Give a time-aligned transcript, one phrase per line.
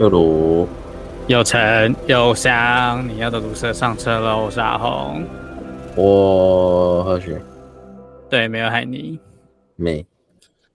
[0.00, 0.68] 又鲁，
[1.28, 4.46] 又陈又香，你要的鲁蛇上车喽！
[4.46, 5.24] 我是阿红，
[5.94, 7.40] 我喝水？
[8.28, 9.20] 对，没有海尼，
[9.76, 10.04] 没。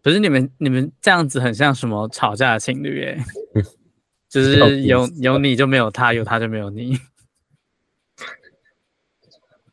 [0.01, 3.17] 可是你们，你们这样子很像什么吵架的情侣哎，
[4.29, 6.97] 就是有有你就没有他，有他就没有你。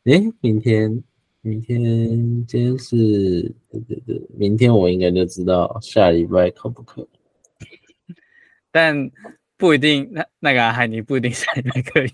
[0.03, 1.01] 哎，明天，
[1.39, 1.81] 明天，
[2.45, 2.97] 今天是，
[3.69, 7.07] 对对对，明天我应该就知道下礼拜可不可。
[8.69, 9.09] 但
[9.57, 12.11] 不一定，那那个海尼不一定下礼拜可以。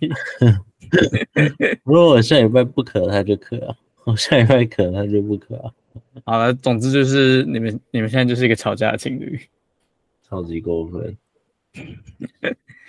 [1.84, 3.76] 如果我下礼拜不可，他就可啊；
[4.06, 5.72] 我下礼拜可，他就不可啊。
[6.26, 9.40] 好了，总之就是你们你们现在就是一个吵架的情侣，
[10.28, 11.18] 超级过分，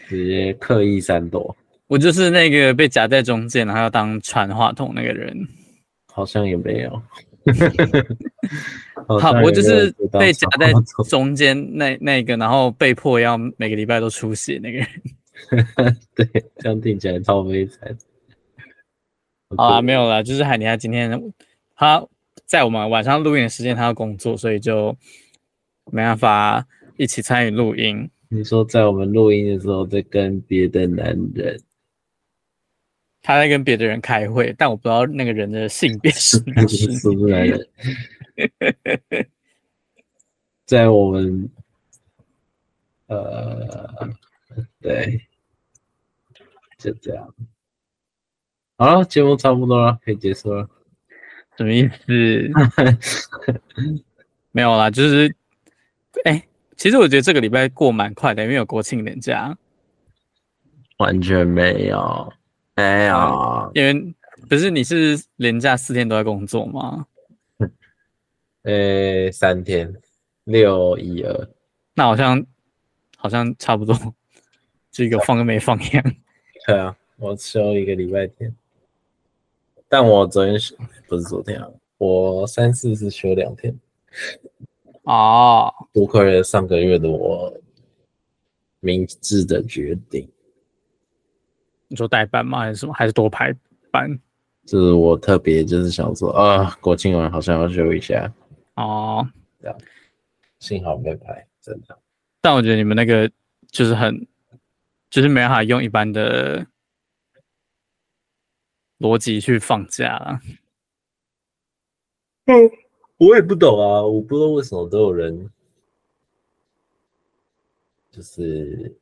[0.09, 1.57] 直接刻意闪躲。
[1.87, 5.47] 我就是那个被夹在中间，然后要当传话筒那个人。
[6.07, 7.03] 好像也没有。
[9.21, 10.73] 好，我就是被夹在
[11.09, 14.89] 中间那那个，然后被迫要每个礼拜都出席那个人。
[16.15, 17.97] 对，这样听起来超悲惨。
[19.57, 21.33] 好啊，没有啦，就是海尼他今天
[21.77, 22.07] 他
[22.47, 24.97] 在我们晚上录音的时间他要工作，所以就
[25.93, 28.09] 没办法一起参与录音。
[28.31, 31.61] 你说在我们录音的时候在跟别的男人？
[33.27, 36.37] 他在跟别的人开会，但我不知道那个人的性别是
[36.69, 37.69] 是不是男人。
[40.67, 41.51] 在我们，
[43.07, 44.11] 呃，
[44.83, 45.23] 对，
[46.77, 47.35] 就这样。
[48.77, 50.69] 好了，节目差不多了，可以结束了。
[51.57, 52.51] 什么意思？
[54.53, 55.35] 没有啦，就是，
[56.25, 59.57] 哎、欸，其实我觉得这个礼拜过蛮快的，因为有国庆连假。
[60.99, 62.33] 完全没有，
[62.77, 64.15] 没有，嗯、因为
[64.49, 67.07] 不是你是连假四天都在工作吗？
[68.63, 69.95] 呃、欸，三天，
[70.45, 71.49] 六一二，
[71.95, 72.45] 那好像
[73.17, 73.95] 好像差不多，
[74.91, 76.03] 就一个放跟没放一样。
[76.67, 78.55] 对啊，我休一个礼拜天，
[79.89, 80.57] 但我昨天
[81.07, 81.69] 不是昨天啊，
[81.99, 83.79] 我三四是休两天。
[85.03, 87.53] 哦，多亏了上个月的我
[88.81, 90.27] 明智的决定。
[91.95, 92.59] 你说代班吗？
[92.59, 92.93] 还是什么？
[92.93, 93.55] 还是多排
[93.93, 94.11] 班？
[94.67, 98.35] 就是我特别就是想说啊，国庆完好像要休一下。
[98.75, 99.25] 哦，
[99.61, 99.79] 这样，
[100.59, 101.97] 幸好没排，真的。
[102.41, 103.31] 但我觉得你们那个
[103.69, 104.27] 就是很，
[105.09, 106.67] 就是没办法用一般的
[108.99, 110.41] 逻辑去放假了。
[112.47, 112.55] 嗯，
[113.19, 115.49] 我也不懂啊，我不知道为什么都有人，
[118.11, 118.99] 就是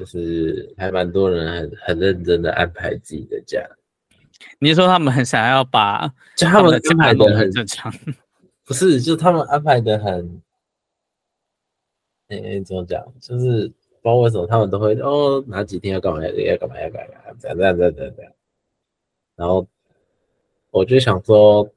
[0.00, 3.62] 就是还蛮多人很很认真的安排自己的假。
[4.58, 7.92] 你说他们很想要把就他们安排的很正常？
[8.64, 10.40] 不是，就他们安排的很，
[12.28, 13.04] 哎、欸，怎么讲？
[13.20, 13.74] 就是不知
[14.04, 18.32] 道为什么他们都会哦，哪几天要干嘛，要干嘛，要干嘛，这样这样这样这样这样。
[19.36, 19.68] 然后
[20.70, 21.68] 我就想说，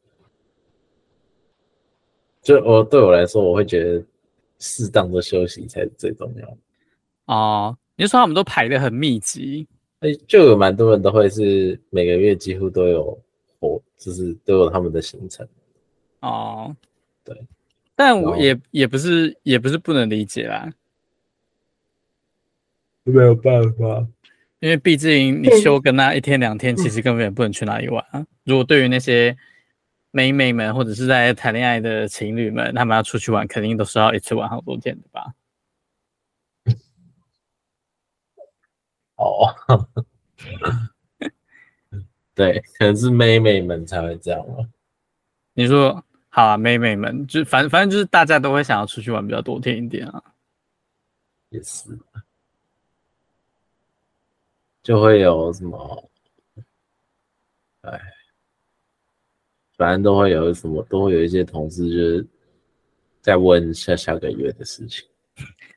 [2.42, 4.06] 就我对我来说，我会觉得
[4.60, 6.58] 适当的休息才是最重要的。
[7.26, 9.68] 哦，你说他们都排的很密集，
[10.00, 13.18] 诶，就有蛮多人都会是每个月几乎都有
[13.60, 15.48] 活，就是都有他们的行程。
[16.22, 16.76] 哦，
[17.24, 17.38] 对，
[17.96, 20.72] 但我也也不是也不是不能理解啦，
[23.04, 24.08] 没有办法，
[24.60, 28.26] 因为毕竟你休个那一天两天，其实根本也不能去哪里玩啊。
[28.44, 29.38] 如果对于那些
[30.12, 35.34] 美美们或者是在谈恋爱的情侣们，他们要出去玩，肯定都是要一次玩好多天的吧？
[39.16, 39.48] 哦，
[42.36, 44.68] 对，可能是妹妹们才会这样吧？
[45.54, 46.04] 你说？
[46.36, 50.34] 好啊，妹妹们，就反正反正就是大家都会想要出去玩比较多天一点啊，
[51.50, 51.96] 也是，
[54.82, 56.10] 就会有什么，
[57.82, 58.02] 哎，
[59.78, 62.28] 反正都会有什么，都会有一些同事就是
[63.22, 65.08] 在问下下个月的事情。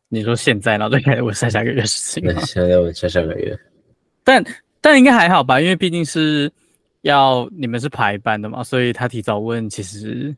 [0.09, 3.59] 你说现在，然后就开始问下下个月的事情，对，现在问下下个月，
[4.25, 4.45] 但
[4.81, 6.51] 但应该还好吧，因为毕竟是
[7.03, 10.35] 要你们是排班的嘛，所以他提早问其实。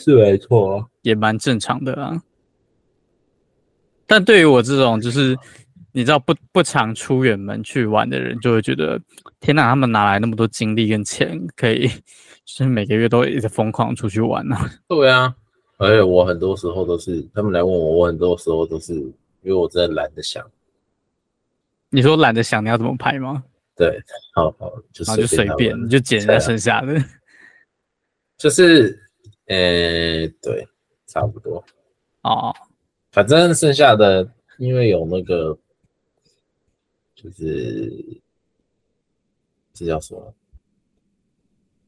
[0.00, 2.22] 是没错，也蛮正常的啊。
[4.06, 5.36] 但对于我这种就是
[5.90, 9.00] 你知道不不常出远门去玩的人，就会觉得
[9.40, 11.88] 天哪，他们哪来那么多精力跟钱，可以
[12.46, 14.56] 就是每个月都一直疯狂出去玩呢？
[14.86, 15.34] 对啊，
[15.78, 19.14] 而且我很多时候都是他们来问我，我很多时候都是因
[19.44, 20.48] 为我真的懒得想。
[21.88, 23.42] 你说懒得想你要怎么拍吗？
[23.74, 23.98] 对，
[24.34, 27.02] 好好就就随便，你就捡那剩下的，
[28.36, 29.02] 就是。
[29.50, 30.68] 呃、欸，对，
[31.06, 31.64] 差不多。
[32.20, 32.54] 哦，
[33.12, 35.58] 反正剩下的，因为有那个
[37.14, 37.90] 就是
[39.72, 40.34] 这叫什么？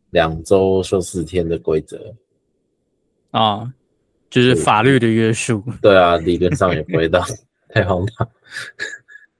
[0.08, 2.14] 两周休四天的规则
[3.32, 3.70] 啊，
[4.31, 5.62] 就是法律的约束。
[5.82, 7.23] 对啊，理论上也不会到
[7.69, 8.29] 太荒唐，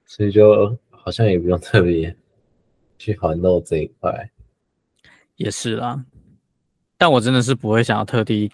[0.05, 2.15] 所以就好像也不用特别
[2.97, 4.29] 去烦恼这一块。
[5.37, 6.03] 也是啦，
[6.97, 8.51] 但我真的是不会想要特地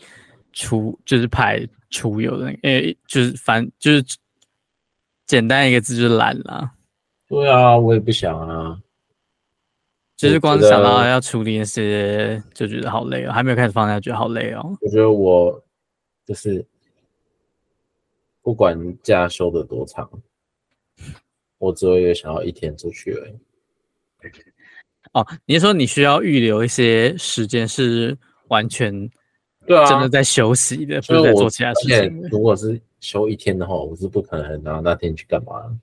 [0.54, 4.04] 出，就是排出游的，因为就是反就是
[5.26, 6.72] 简单一个字就是懒啦。
[7.28, 8.80] 对啊，我也不想啊。
[10.16, 13.32] 就是光想到要处理那些，就觉得好累哦。
[13.32, 14.76] 还没有开始放假，觉得好累哦。
[14.82, 15.64] 我觉得我
[16.28, 16.64] 就是
[18.42, 20.10] 不管假休的多长，
[21.58, 23.34] 我只会想要一天出去而已。
[25.14, 28.16] 哦，你是说你需要预留一些时间，是
[28.50, 29.10] 完全
[29.66, 32.22] 对啊，真的在休息的，不是在做其他事情。
[32.30, 35.80] 如果是休一天的话，我是不可能拿那天去干嘛。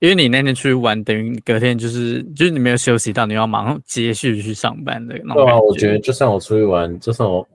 [0.00, 5.44] 因为你那天出去玩，等于隔天就是就是你没有休息到，你要马上接续去上班的那种。
[5.44, 7.48] 对啊，我觉得就算我出去玩，就算我，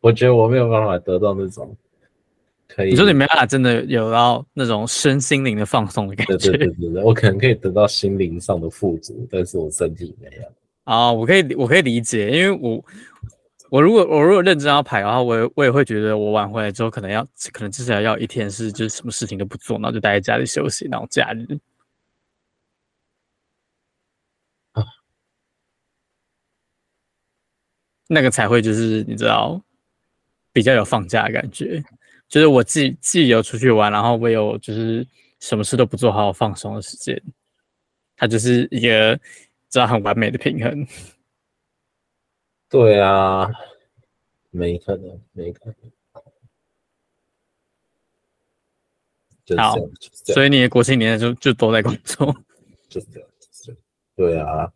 [0.00, 1.76] 我觉得我没有办法得到那种
[2.66, 2.90] 可以。
[2.90, 6.36] 你说你没办法真的有到那种身心灵的放松的感觉。
[6.50, 10.42] 对对对对，我可能可以得到心灵上的富足，但是我身体没有。
[10.84, 12.84] 啊，我可以我可以理解，因为我
[13.70, 21.58] 我如果我如果认真要排的话，我也我也会觉得我晚回来之后，可能要可能至少要一天是就是什么事情都不做，然后就待在家里休息，然后假日。
[28.08, 29.60] 那个才会就是你知道，
[30.56, 31.84] 比较有放假的感觉，
[32.26, 35.06] 就是我自己自己有出去玩，然后我有就是
[35.38, 37.22] 什么事都不做，好好放松的时间，
[38.16, 39.20] 它就是一个
[39.68, 40.86] 这样很完美的平衡。
[42.70, 43.46] 对啊，
[44.50, 45.74] 没可能，没可能。
[49.58, 49.76] 好，
[50.24, 52.34] 所以你的国庆年就就都在工作，
[52.88, 53.80] 就是这样，就是这样。
[54.16, 54.72] 对啊，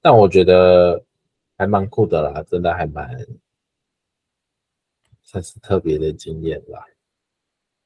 [0.00, 1.04] 但我觉得。
[1.60, 3.10] 还蛮酷的啦，真的还蛮
[5.30, 6.82] 算是特别的经验啦。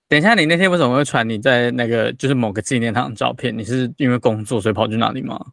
[0.09, 3.57] 等一下，你那天为什么会传你在那个就是某个纪念堂的照片？
[3.57, 5.45] 你是因为工作所以跑去哪里吗？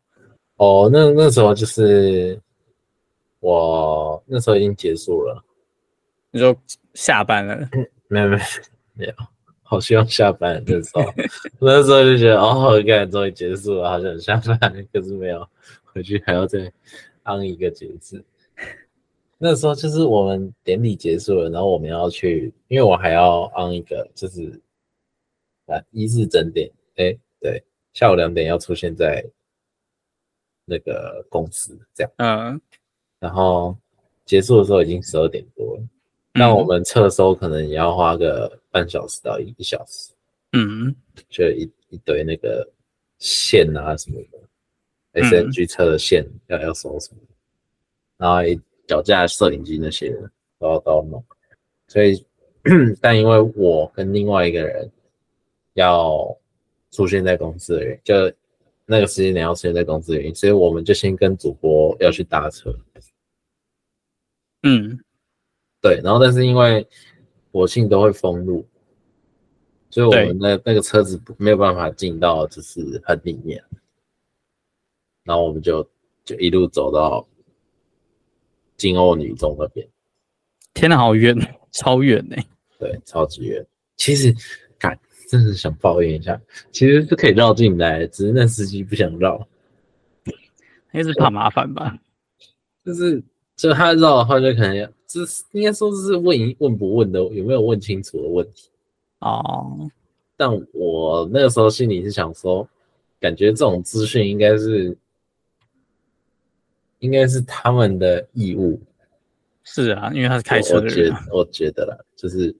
[0.58, 2.40] 哦，那那时候就是
[3.40, 5.44] 我那时候已经结束了。
[6.30, 6.56] 你说
[6.94, 7.68] 下班了？
[8.08, 8.42] 没有没有
[8.94, 9.14] 没有，
[9.64, 11.02] 好希望下班那时候，
[11.60, 15.48] 那时候就觉得哦，好感觉终于结束了，好想下班，可是没有
[15.86, 16.72] 回去还要再。
[17.24, 18.24] 安一个节日，
[19.42, 24.62] 那时候就是我们典礼结束了，然后我们要去，因为我还要按一个，就是
[25.66, 27.64] 啊，一日整点，哎，对，
[27.94, 29.26] 下午两点要出现在
[30.66, 32.62] 那个公司，这样，嗯，
[33.18, 33.74] 然后
[34.26, 35.84] 结束的时候已经十二点多了，
[36.34, 40.12] 那我们撤收可能也要花个半小时到一个小时，
[40.52, 40.94] 嗯，
[41.30, 42.70] 就一一堆那个
[43.20, 44.40] 线啊什么的。
[45.12, 47.22] SNG 车的线要要收什么，
[48.18, 48.38] 然后
[48.90, 50.10] 脚架、摄影机那些
[50.58, 51.24] 都要都要弄，
[51.88, 52.26] 所以
[53.00, 54.90] 但因为我跟另外一个人
[55.74, 56.36] 要
[56.90, 58.16] 出现在公司的原因，就
[58.88, 62.76] 那个时间点要出现在公司的原因，所以我们就先跟主播要去搭车。
[64.64, 65.00] 嗯，
[65.80, 66.86] 对，然后但是因为
[67.52, 68.66] 国庆都会封路，
[69.92, 73.64] 所以我们的那个车子没有办法进到就是很里面。
[75.24, 75.88] 然后我们就
[76.26, 77.24] 就一路走到
[78.80, 79.86] 金欧女中那边，
[80.74, 81.36] 天哪，好远，
[81.72, 82.36] 超远呢！
[82.80, 83.64] 对，超级远。
[83.98, 84.34] 其实，
[84.80, 86.40] 干，真是想抱怨一下，
[86.72, 89.46] 其实是可以绕进来，只是那司机不想绕，
[90.26, 90.34] 应
[90.94, 92.00] 该是怕麻烦吧？
[92.86, 93.22] 就是，
[93.58, 98.70] 就他绕的话，就可能要，就是应该说是问一问不问的，有没有问清楚的问题
[99.20, 99.92] 哦。
[100.38, 102.66] 但我那个时候心里是想说，
[103.20, 104.98] 感觉这种资讯应该是。
[107.00, 108.80] 应该是他们的义务，
[109.64, 111.26] 是啊，因为他是开车的人，啊。
[111.32, 112.54] 我，我觉得啦，就是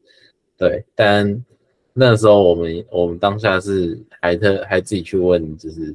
[0.58, 1.46] 对，但
[1.94, 5.94] 那时候我们我们当下是还特还自己去问，就是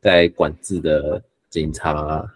[0.00, 2.32] 在管制的警察，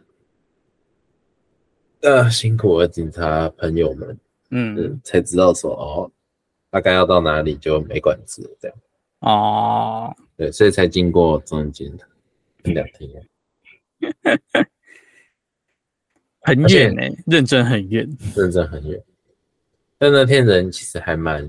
[2.00, 4.18] 呃，辛苦的警察朋友们，
[4.50, 6.10] 嗯，才知道说哦，
[6.70, 8.76] 大概要到哪里就没管制这样，
[9.20, 12.04] 哦，对，所以才经过中间的
[12.72, 13.28] 两天。
[16.46, 19.02] 很远呢、欸，认真很远，认真很远。
[19.98, 21.44] 但那天人其实还蛮，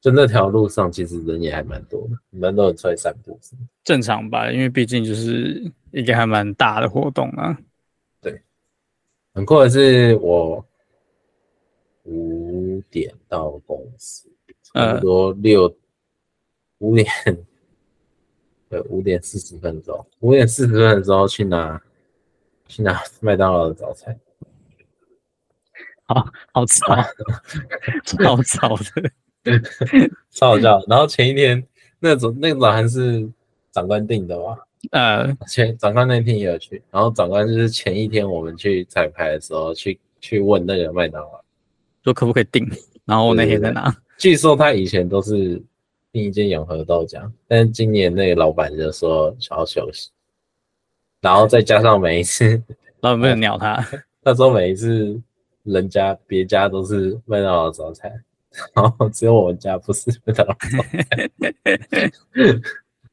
[0.00, 3.36] 就那条路上其实人也还蛮多的，蛮多人出来散步。
[3.82, 5.60] 正常吧，因为毕竟就是
[5.90, 7.58] 一个还蛮大的活动啊。
[8.20, 8.40] 对，
[9.34, 10.64] 很酷的是我
[12.04, 14.28] 五点到公司，
[14.62, 15.74] 差不多六
[16.78, 17.06] 五点
[18.70, 21.82] 对，五点四十分钟，五点四十分的时候去拿
[22.72, 24.18] 去拿麦当劳的早餐，
[26.04, 26.96] 好好吵，
[28.02, 28.74] 超吵
[29.44, 29.60] 的，
[30.32, 30.82] 超好笑。
[30.88, 31.62] 然后前一天
[32.00, 33.28] 那种那个早餐是
[33.72, 34.56] 长官订的嘛？
[34.90, 41.44] 呃，前长官那天也有去，然后长官就是前一天我们去彩排的时候去去问那个麦当劳，
[42.02, 42.66] 说可不可以订，
[43.04, 43.94] 然后我那天在拿。
[44.16, 45.62] 据说他以前都是
[46.10, 50.08] 订一间永和豆浆，但是今年那个老板就说想要休息，
[51.22, 52.62] 然后再加上每一次
[53.00, 53.82] 老板没有鸟他，
[54.22, 55.18] 他说每一次
[55.62, 58.10] 人家别家都是麦当劳早餐，
[58.74, 60.82] 然后只有我们家不是麦当劳早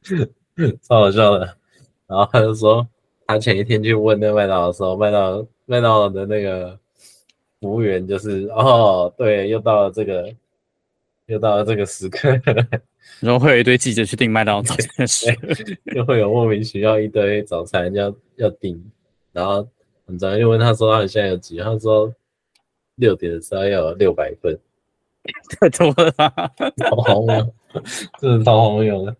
[0.03, 1.55] 餐， 超好笑的。
[2.07, 2.85] 然后他就说，
[3.27, 6.75] 他前一天去问那个麦当劳的时候，麦当劳麦当劳的那个
[7.61, 10.33] 服务员就是，哦，对，又到了这个，
[11.27, 12.29] 又到了这个时刻，
[13.20, 15.38] 然后会有一堆记者去订麦当劳早餐的时候，
[15.96, 18.82] 又会有莫名其妙一堆早餐要要订，
[19.32, 19.68] 然后
[20.06, 21.58] 很早就问他说，他现在有几？
[21.58, 22.13] 他说
[22.96, 24.58] 六点的时候要有六百份，
[25.60, 26.13] 太多了，
[26.89, 27.53] 好荒谬，
[28.20, 29.15] 真的超荒谬的。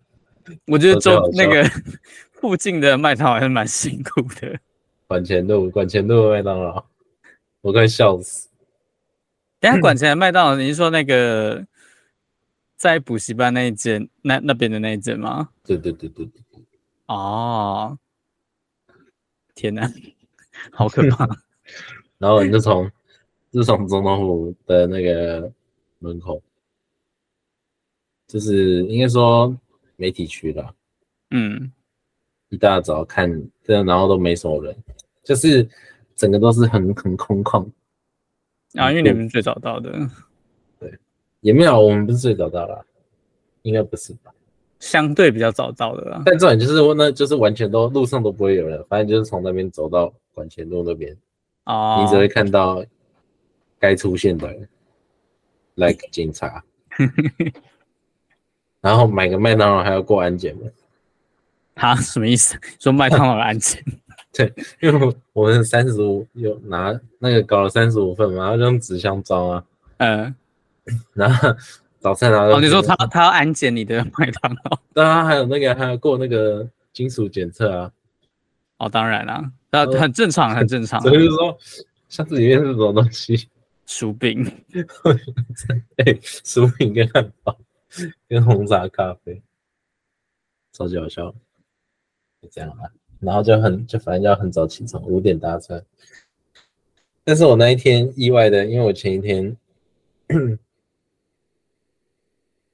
[0.66, 1.68] 我觉得周那个。
[2.40, 4.58] 附近的麦当劳还是蛮辛苦的。
[5.06, 6.82] 管前路，管前路的麦当劳，
[7.60, 8.48] 我快笑死。
[9.60, 11.62] 等下管前的麦当劳，你是说那个
[12.80, 15.50] 在补习班那一间，那那边的那一间吗？
[15.64, 16.42] 对对对对对。
[17.08, 17.98] 哦，
[19.54, 19.86] 天哪，
[20.72, 21.28] 好可怕！
[22.16, 22.90] 然后你就从，
[23.52, 25.52] 就从总统府的那个
[25.98, 26.42] 门口，
[28.26, 29.54] 就是应该说
[29.96, 30.74] 媒体区了。
[31.32, 31.70] 嗯。
[32.48, 33.30] 一大早看
[33.62, 34.74] 这样，然后都没什么人，
[35.22, 35.68] 就是
[36.16, 37.62] 整个都是很很空旷
[38.72, 38.90] 啊。
[38.90, 40.08] 因为你们最早到的，对，
[41.40, 42.80] 也没有，我们不是最早到啦，
[43.62, 44.32] 应该不是吧？
[44.78, 46.22] 相对比较早到的啦。
[46.24, 51.16] 但重点就是那就是完全都路上都不会有人，反正就是从那边走到管前路那边
[51.64, 52.82] 哦，你只会看到
[53.78, 54.48] 该出现的
[55.74, 56.64] ，like 警察，
[58.80, 60.62] 然后买个麦当劳还要过安检吗？
[61.74, 62.58] 他什么意思？
[62.78, 63.82] 说麦当劳安检？
[64.32, 69.64] 对，因为我们三十五有拿那个搞了三十五份嘛，然后就用纸箱装啊。
[69.98, 70.34] 嗯，
[71.14, 71.48] 然后
[71.98, 72.56] 早餐拿到。
[72.56, 74.78] 哦，你说他他要安检你的麦当劳？
[74.94, 77.92] 当然还有那个还要过那个金属检测啊。
[78.78, 81.00] 哦，当然啦，那很正常，很正常。
[81.00, 81.58] 所以就是说
[82.08, 83.48] 箱子里面是什么东西？
[83.86, 84.44] 薯饼。
[85.96, 87.58] 哎，薯饼跟汉堡，
[88.28, 89.42] 跟红茶咖啡，
[90.72, 91.34] 超级好笑。
[92.40, 95.84] 就这样啊，然后就很就反正就要很早起床，五点搭车。
[97.22, 99.54] 但是我那一天意外的，因为我前一天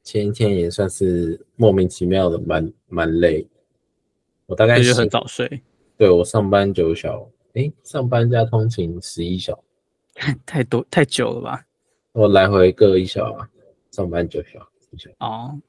[0.06, 3.44] 前一天也算是莫名其妙的蛮蛮累。
[4.46, 5.60] 我大概就很早睡。
[5.96, 9.58] 对，我上班九小，诶，上班加通勤十一小，
[10.46, 11.64] 太多太久了吧？
[12.12, 13.48] 我来回各一小啊，
[13.90, 14.60] 上班九小，
[14.92, 15.60] 一小哦。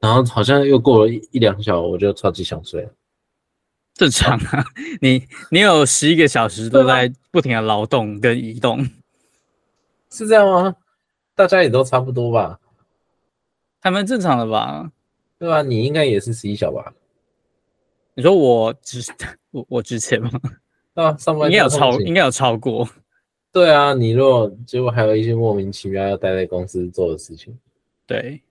[0.00, 2.88] 然后好像又过了一一两小时，我就超级想睡。
[3.94, 4.64] 正常啊，
[5.00, 8.84] 你你有十一个小时都在不停的劳动跟移动，
[10.10, 10.74] 是这样吗？
[11.40, 12.60] 大家也都差不多吧？
[13.80, 14.92] 还蛮正常的吧？
[15.38, 15.62] 对啊？
[15.62, 16.92] 你应该也是十一小吧？
[18.12, 19.00] 你说我之
[19.50, 20.30] 我我之前吗？
[20.92, 22.86] 啊，上班应该有超应该有超过。
[23.50, 27.58] 对啊，你如果结果还有一些莫名其妙要待在公司做的事情，
[28.06, 28.42] 对。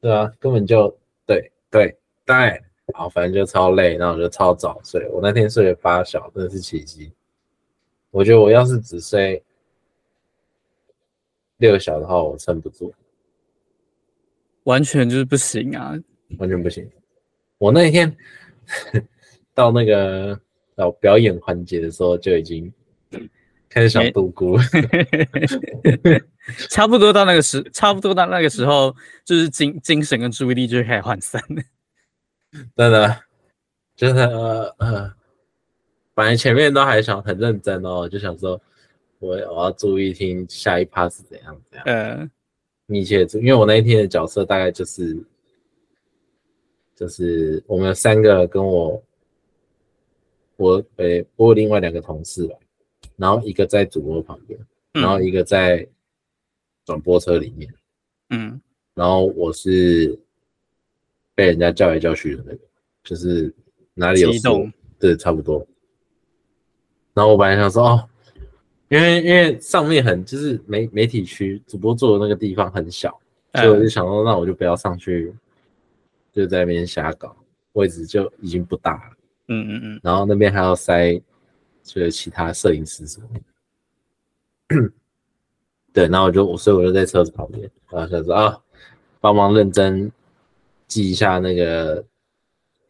[0.00, 0.88] 对啊，根本就
[1.26, 2.62] 对对对，
[2.94, 5.06] 好，反正就超累，然后我就超早睡。
[5.10, 7.12] 我那天睡了八小，真的是奇迹。
[8.10, 9.44] 我觉得我要是只睡
[11.62, 12.92] 六小的话，我撑不住，
[14.64, 15.96] 完全就是不行啊，
[16.38, 16.86] 完全不行。
[17.56, 18.14] 我那一天
[19.54, 20.38] 到那个
[20.74, 22.70] 到表演环节的时候，就已经。
[23.74, 24.58] 开始想度孤，
[26.68, 31.62] 差不多到那个时，差不多到那个时候，就是精精神跟注意力就会开始涣散了。
[32.76, 33.20] 真的，
[33.96, 35.10] 真的，呃，
[36.14, 38.60] 反正前面都还想很认真哦，就想说
[39.22, 41.84] 我我要注意听下一趴是怎样怎样。
[41.86, 42.30] 呃，
[42.86, 45.16] 密切注，因为我那一天的角色大概就是
[46.96, 49.00] 就是我们有三个跟我，
[50.56, 52.56] 我诶，我有另外两个同事吧。
[53.16, 54.58] 然后一个在主播旁边，
[54.92, 55.86] 然后一个在
[56.84, 57.72] 转播车里面，
[58.30, 58.60] 嗯，
[58.94, 60.18] 然后我是
[61.32, 62.60] 被人家叫来叫去的那个，
[63.04, 63.54] 就是
[63.94, 65.64] 哪里有动，对，差不多。
[67.14, 68.08] 然后我本来想说，哦，
[68.92, 73.18] 因为因为上面很就是媒媒体区主播坐的那个地方很小，
[73.54, 75.32] 所以我就想说，那我就不要上去
[76.30, 77.34] 就在那边瞎搞，
[77.72, 79.16] 位置就已经不大了。
[79.48, 80.00] 嗯嗯嗯。
[80.02, 81.18] 然后那边还要塞，
[81.82, 84.92] 就是其他摄影师什么的。
[85.94, 88.60] 对，然后我就，所以我就在车子旁边，然后想说啊，
[89.22, 90.12] 帮忙认真
[90.86, 92.04] 记一下那个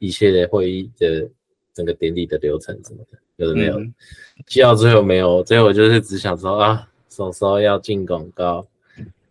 [0.00, 1.30] 一切的会议的
[1.72, 3.94] 整个典礼的流程什么的，有的没有，嗯、
[4.46, 8.66] 记到最后没有，最后我就是只想说啊，什么时候要进广告，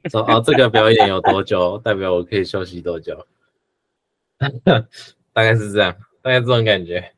[0.10, 3.26] 说啊这个表演有多久，代表我可以休息多久，
[5.34, 7.14] 大概是这样，大概这种感觉，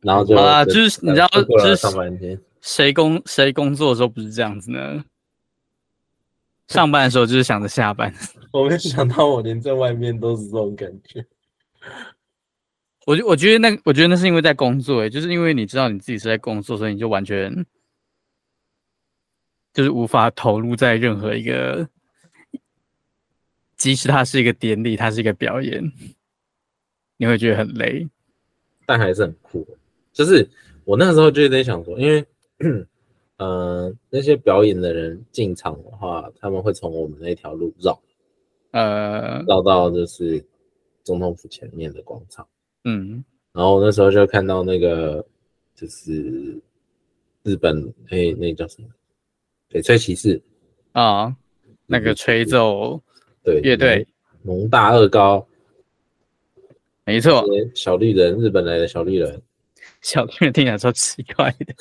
[0.00, 2.40] 然后就啊，就是你知道，就是上半天。
[2.60, 5.04] 谁工谁工作的时候不是这样子呢？
[6.66, 8.12] 上班的时候就是想着下班。
[8.52, 11.24] 我没想到我连在外面都是这种感觉。
[13.08, 17.64] 我我觉得那我觉得那是因为在工作，哎，就是因为你知道你自己是在工作，所以你就完全
[19.72, 21.88] 就是无法投入在任何一个，
[23.78, 25.82] 即使它是一个典礼，它是一个表演，
[27.16, 28.06] 你会觉得很累，
[28.84, 29.66] 但还是很酷。
[30.12, 30.46] 就是
[30.84, 32.22] 我那时候就在想说，因为。
[32.60, 32.86] 嗯、
[33.36, 37.96] 呃，那些表演的人进场的话，他们会从我们那条路绕，
[38.72, 40.44] 呃，绕到就是
[41.04, 42.44] 总统府前面的广场。
[42.88, 45.22] 嗯，然后那时候就看到那个
[45.74, 46.58] 就是
[47.42, 48.88] 日本，哎、欸，那、叫什么？
[49.70, 50.40] 翡翠骑士
[50.92, 51.36] 啊，
[51.84, 52.98] 那个吹奏
[53.44, 54.06] 对乐队，
[54.42, 55.46] 蒙大二高，
[57.04, 59.42] 没错，小绿人，日本来的小绿人，
[60.00, 61.74] 小绿人听起来超奇怪的。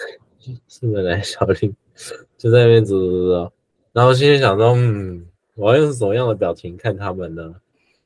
[0.82, 1.74] 日本来小绿
[2.38, 3.54] 就在那边走走走，
[3.94, 7.56] 然后心里想说，嗯，我要用什么样的表情看他们呢？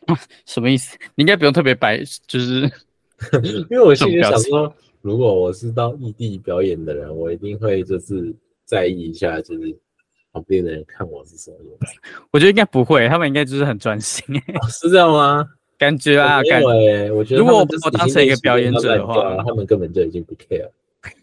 [0.46, 0.98] 什么意思？
[1.15, 2.72] 你应该不用特别白，就是
[3.70, 8.34] 因为我心里想说，如果我是到异地表演的人，我一定会就是
[8.65, 9.76] 在意一下，就是
[10.32, 11.86] 旁边的人看我是什么样子。
[12.32, 14.26] 我觉得应该不会，他们应该就是很专心。
[14.62, 15.48] 哦，是这样吗？
[15.78, 17.12] 感觉啊，感觉。
[17.12, 20.69] 我觉得如果我我当成一个表演者的话，他们根本就已经不 care。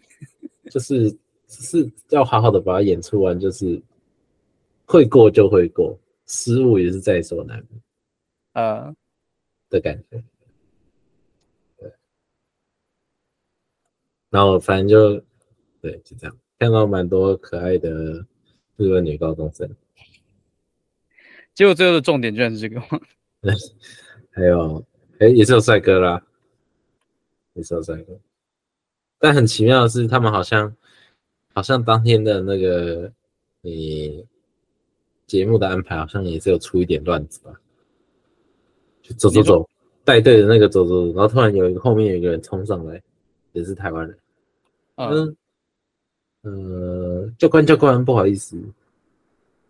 [0.69, 1.09] 就是
[1.47, 3.81] 是要好好的把它演出完，就是
[4.85, 5.97] 会过就会过，
[6.27, 7.81] 失误也是在所难免，
[8.53, 8.93] 呃
[9.69, 10.21] 的感觉。
[14.29, 15.23] 然后反正就
[15.81, 18.25] 对，就这样，看到蛮多可爱的
[18.75, 19.69] 日本女高中生。
[21.53, 22.99] 结果最后的重点居然是这个吗？
[24.31, 24.85] 还有，
[25.19, 26.21] 哎，也是有帅哥啦，
[27.53, 28.17] 也是有帅哥。
[29.17, 30.73] 但很奇妙的是，他们好像
[31.53, 33.11] 好像当天的那个
[33.61, 34.25] 你
[35.25, 37.51] 节目的安排，好像也是有出一点乱子吧？
[39.01, 39.69] 就走走走，
[40.05, 43.01] 带队的那个走走走，然后突然有一个后面有一个人冲上来，
[43.53, 44.17] 也是台湾人，
[44.95, 45.35] 嗯，
[46.41, 48.61] 呃，教官教官，不好意思，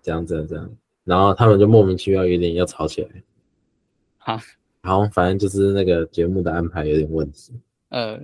[0.02, 0.70] 这样这样这样，
[1.04, 3.24] 然后他们就莫名其妙有点要吵起来，
[4.18, 4.40] 好，
[4.82, 7.54] 然后反正就是那个节目的安排有点问题，
[7.90, 8.20] 呃。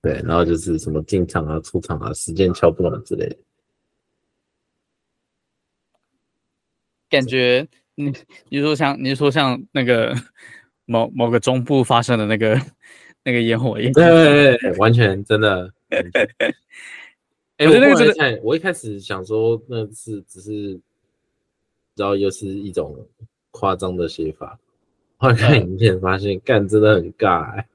[0.00, 3.36] 对，然后就是什么进场啊、出场啊、时间敲不稳之类的，
[7.10, 8.12] 感觉你
[8.48, 10.14] 你说像你说像那个
[10.84, 12.56] 某某个中部发生的那个
[13.28, 15.70] 那个烟火 一样，对对对，完全真的。
[17.58, 20.80] 哎， 我那个看，我一开始想说那是只是，
[21.94, 22.96] 然后又是一种
[23.50, 24.58] 夸张的写法，
[25.18, 27.66] 后来看影片发现，干真的很尬哎。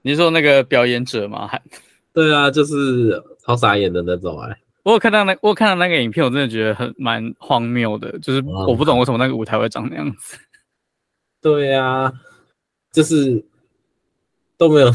[0.00, 1.46] 你说那个表演者吗？
[1.46, 1.60] 还
[2.14, 4.58] 对啊，就是超傻眼的那种哎、欸。
[4.84, 10.38] 我有看到那我有看到那个影片，我真的觉得很蛮荒谬的，就是我不懂为什么那个舞台会长那样子。
[11.40, 12.12] 对啊，
[12.92, 13.44] 就是
[14.68, 14.92] 都没有，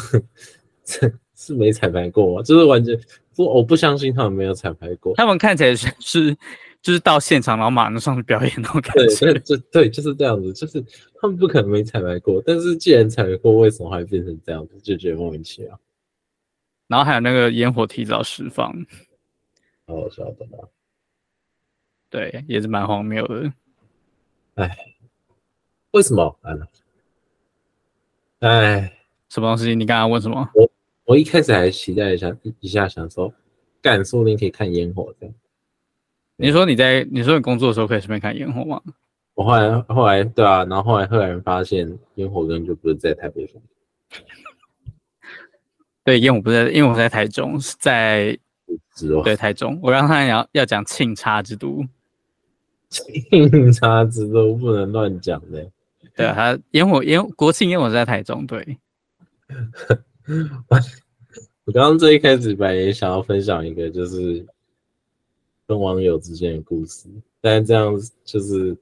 [1.36, 3.00] 是没彩排过，就是完全
[3.36, 5.14] 不，我不相信他们没有彩排过。
[5.16, 6.36] 他们看起来是。
[6.80, 9.34] 就是到现场，然后马上上去表演那种感觉。
[9.34, 10.54] 对，就对，就是这样子。
[10.54, 10.82] 就是
[11.20, 14.80] 他们不可能没彩排过，但是既然彩排过，为什么还会变成这样子？
[14.82, 15.78] 就觉得莫名其妙。
[16.88, 18.72] 然后还有那个烟火提早释放，
[19.86, 20.70] 好好笑的吧？
[22.10, 23.52] 对，也是蛮荒谬的。
[24.54, 24.78] 哎，
[25.92, 26.40] 为什么？
[28.40, 28.97] 哎，
[29.30, 29.76] 什么东西？
[29.76, 30.50] 你刚刚问什么？
[30.54, 30.70] 我
[31.06, 33.34] 我一开始还期待一下，一下想说，
[33.82, 35.36] 干，说不定可以看烟火这样。
[36.36, 38.82] 你说你在你说你工作的时候可以顺便看烟火吗？
[39.34, 43.62] 我后来后来对啊，然后后来赫然发现烟火根本就不是在台北放。
[46.04, 48.38] 对，烟火不是在，因为我在台中，是在
[49.24, 49.80] 对台中。
[49.84, 51.86] 我刚才要要讲庆差之都，
[52.90, 55.70] 庆差之都不能乱讲的。
[56.16, 58.48] 对啊，他烟火烟国庆烟火是在台中。
[58.48, 58.78] 对，
[61.66, 64.46] 我刚刚最一开始本来也想要分享一个，就是。
[65.70, 67.10] 跟网友之间的故事，
[67.42, 68.74] 但是这样就是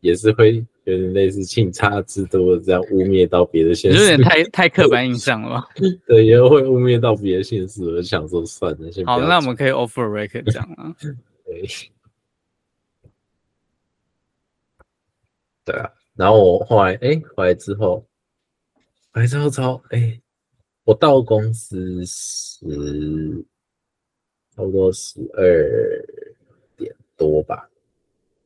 [0.00, 5.68] 也是会有点类似清查制度这样污蔑到别的现实，有点太太刻板印象了吧？
[6.08, 10.96] 对，也会污蔑到别的现实，我就想说算了，先好，那我们可以 offer record 讲啊。
[11.44, 11.68] 对，
[15.66, 15.90] 对啊。
[16.14, 18.02] 然后我后来，哎，回来之后，
[19.12, 20.20] 回来之后超，哎，
[20.84, 22.64] 我到公司十，
[24.54, 26.04] 差不多十二
[26.76, 27.68] 点多吧。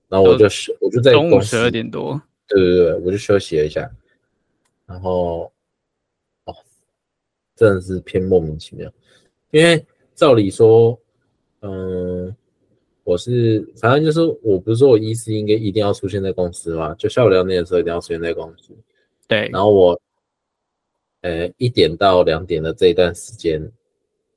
[0.09, 2.21] 然后我就休，我就在中午十二点多。
[2.47, 3.91] 对对对，我就休息了一下。
[4.87, 5.53] 然后，
[6.45, 6.55] 哦，
[7.57, 8.91] 真的是偏莫名其妙。
[9.51, 10.99] 因为照理说，
[11.61, 12.35] 嗯，
[13.03, 18.75] 我是反正就是，我不是说我医师应该一定要出现在公司嘛，就下午两点的时候一定要出现在公司。
[19.27, 19.49] 对。
[19.53, 20.01] 然后我，
[21.25, 23.61] 呃，一点到两点的这一段时间，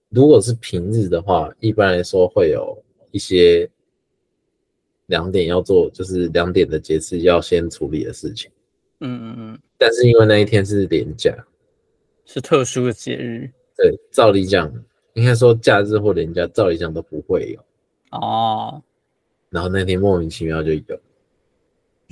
[0.09, 3.69] 如果是平日的话，一般来说会有一些。
[5.07, 8.51] 两点要做，就是两点的节次要先处理的事情。
[8.99, 9.59] 嗯嗯嗯。
[9.77, 11.33] 但是因为那一天是连假，
[12.25, 13.49] 是特殊的节日。
[13.77, 14.69] 对，照理讲，
[15.13, 18.19] 应该说假日或连假，照理讲都不会有。
[18.19, 18.83] 哦。
[19.49, 20.99] 然后那天莫名其妙就有，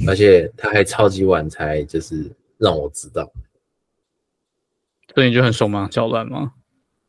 [0.08, 3.30] 而且他还超级晚才就是让我知道。
[5.14, 6.54] 所以你就很手忙脚乱吗？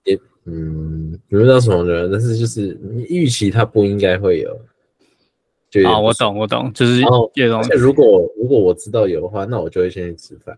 [0.05, 4.51] 也嗯，不知道什么人，但是就是你预期他不应该会有。
[5.85, 7.01] 啊，我懂，我懂，就是
[7.35, 7.63] 这种。
[7.77, 10.57] 如果如果我知道有的话，那我就会先去吃饭。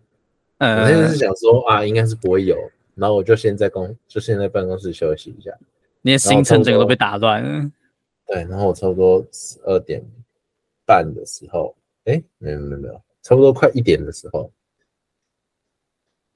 [0.59, 2.57] 嗯，我现在是想说啊，应该是不会有，
[2.95, 5.51] 然后我就先在公，就先在办公室休息一下。
[6.03, 7.71] 你的行程整个都被打乱了。
[8.29, 10.01] 对，然后我差不多十二点
[10.87, 11.75] 半的时候，
[12.05, 14.53] 哎、欸，没有没有没有，差不多快一点的时候，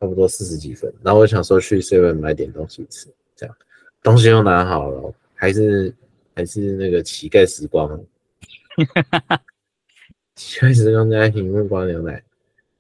[0.03, 3.57] 差不多四十几分，然后我想说去 seven 买点东西吃，这样
[4.03, 5.95] 东西又拿好了，还是
[6.35, 7.89] 还是那个乞丐时光。
[7.89, 9.43] 哈哈哈！
[10.59, 12.21] 开始刚在饮木瓜牛奶，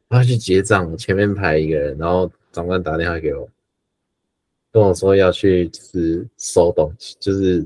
[0.09, 3.49] 然后去结账，前面排一个人，然后长官打电话给我，
[4.73, 7.65] 跟我说要去就是收东西，就是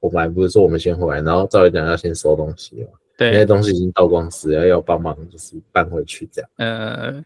[0.00, 6.50] 我们还不是说我们先回来，然后照理讲要先收东西嘛，对，那些东西已经到公司了，要帮忙就是搬回去这样。
[6.56, 7.22] 嗯、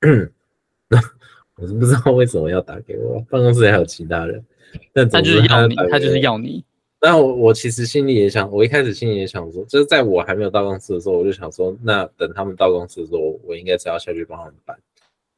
[1.56, 4.44] 我是不知道为什么要打给我，办公室还有其他人，
[4.92, 6.64] 但他就是要你，他就是要你。
[7.00, 14.76] 那我我其实心里也想，我一开始心里也想说，就是在我还没有到公司的时候，我就想说，那等他们到公司的时候，我应该是要下去帮他们办。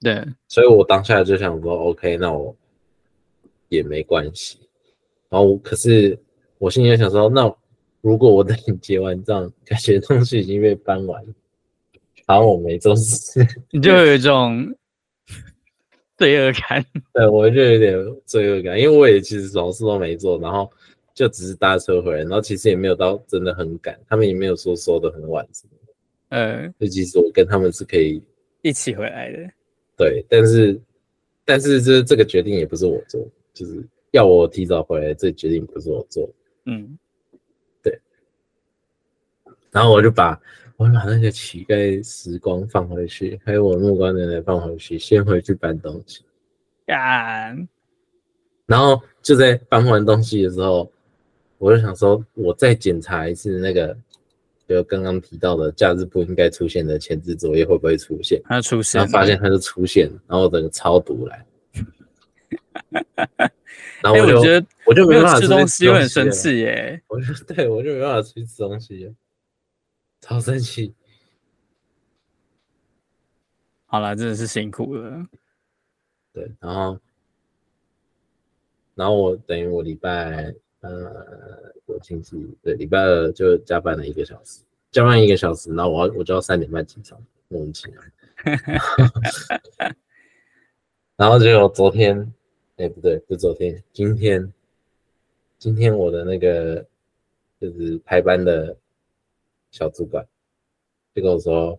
[0.01, 2.57] 对，所以我当下就想说，OK，那我
[3.69, 4.59] 也没关系。
[5.29, 6.19] 然后可是
[6.59, 7.55] 我心里也想说，那
[8.01, 11.23] 如果我等你结完账，感觉东西已经被搬完，
[12.31, 14.75] 好像我没做事， 你就有一种
[16.17, 16.85] 罪恶感。
[17.13, 20.71] 对，我就有点罪恶感，因为我也其实什么事都没做，然后。
[21.13, 25.93] 就只是搭车回来，然后其实也没有到真的很赶，他们也没有说收的很晚什么的。
[26.31, 28.23] 嗯，就其实我跟他们是可以
[28.63, 29.39] 一起回来的。
[29.99, 30.81] 对，但是
[31.45, 36.27] 但是这这个决定也不是我做，就是要我提早回来，这决定不是我做。
[36.65, 36.97] 嗯，
[37.83, 38.01] 对。
[39.71, 40.41] 然后我就把
[40.81, 46.25] 我把那个乞丐时光放回去，还有我木瓜奶奶放回去，先回去搬东西。
[46.89, 47.69] 干。
[48.65, 50.91] 然后就在搬完东西的时候。
[51.59, 53.95] 我就想说，我再检查一次那个，
[54.67, 58.41] 就刚刚提到的假日不应该出现的前置作业会不会出现？
[58.47, 61.45] 它出现，然后发现它就出现，然后我整个超毒来。
[64.03, 67.03] 然后我就、欸、我觉得我就没办法吃东西，我很生气耶！
[67.09, 69.15] 我就对我就没办法去吃东西，
[70.21, 70.95] 超生气。
[73.87, 75.27] 好了，真的是辛苦了。
[76.33, 76.99] 对，然后，
[78.95, 80.55] 然后我等于我礼拜。
[80.83, 88.01] 呃，我星期对礼拜二就加班了一个小时，加班一个小时，然后我要我就要三点半起床，莫名其妙。
[91.17, 92.19] 然后就昨天，
[92.79, 94.51] 哎、欸、不对，不是昨天，今天，
[95.59, 96.83] 今天我的那个
[97.61, 98.75] 就是排班的
[99.71, 100.27] 小主管
[101.15, 101.79] 就跟我说，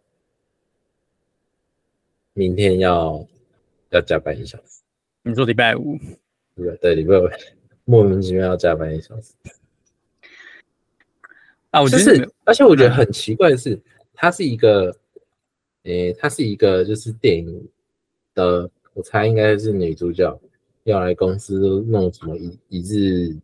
[2.33, 3.27] 明天要
[3.89, 4.81] 要加班一小时。
[5.23, 5.97] 你说礼拜五？
[6.55, 7.27] 对对，礼拜五。
[7.85, 9.33] 莫名其妙要加班一小时
[11.71, 11.81] 啊！
[11.81, 13.77] 我觉得、就是，而且我觉得很奇怪的是，
[14.13, 14.95] 它是一个，
[15.83, 17.69] 诶、欸，它是一个就是电影
[18.35, 20.39] 的，我猜应该是女主角
[20.83, 23.35] 要来公司弄什么一一日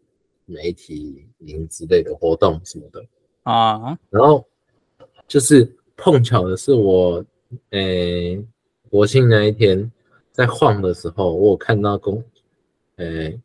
[0.46, 3.04] 媒体营之类的活动什么的
[3.48, 4.46] 啊，然后
[5.26, 7.24] 就是碰巧的是我，
[7.70, 8.46] 诶、欸，
[8.90, 9.90] 国庆那一天
[10.34, 12.22] 在晃的时候，我有看到公，
[12.98, 13.42] 诶、欸。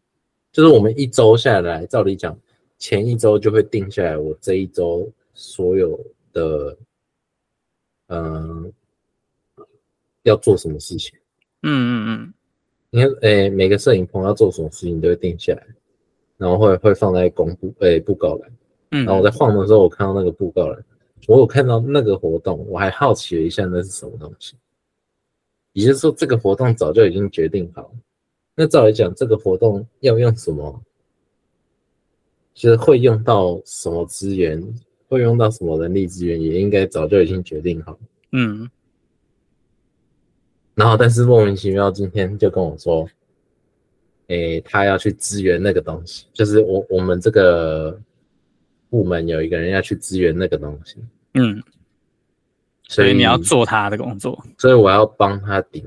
[0.51, 2.37] 就是我们一周下来，照理讲，
[2.79, 5.99] 前一周就会定下来我这一周所有
[6.33, 6.77] 的
[8.09, 8.73] 嗯、
[9.55, 9.67] 呃，
[10.25, 11.17] 要做什么事情。
[11.62, 12.35] 嗯嗯嗯。
[12.91, 15.65] 你看，诶，每个摄影棚要做什么事情都会定下来，
[16.37, 18.53] 然后会会放在公布诶布告栏。
[18.92, 19.05] 嗯。
[19.05, 20.85] 然后我在晃的时候，我看到那个布告栏，
[21.26, 24.55] 我有看到那个活动，我还好奇了一下那是什么东西。
[25.72, 27.92] 也就是说，这个活动早就已经决定好。
[28.55, 30.83] 那照理讲，这个活动要用什么？
[32.55, 34.62] 就是会用到什么资源，
[35.09, 37.98] 会用到什么人力资源，也应该早就已经决定好。
[38.33, 38.68] 嗯。
[40.74, 43.09] 然后，但是莫名其妙今天就跟我说，
[44.26, 47.98] 诶，他要去支援那个东西，就是我我们这个
[48.92, 50.98] 部门有一个人要去支援那个东西。
[51.33, 51.62] 嗯。
[52.88, 55.83] 所以，你要做他的工作，所以我要帮他顶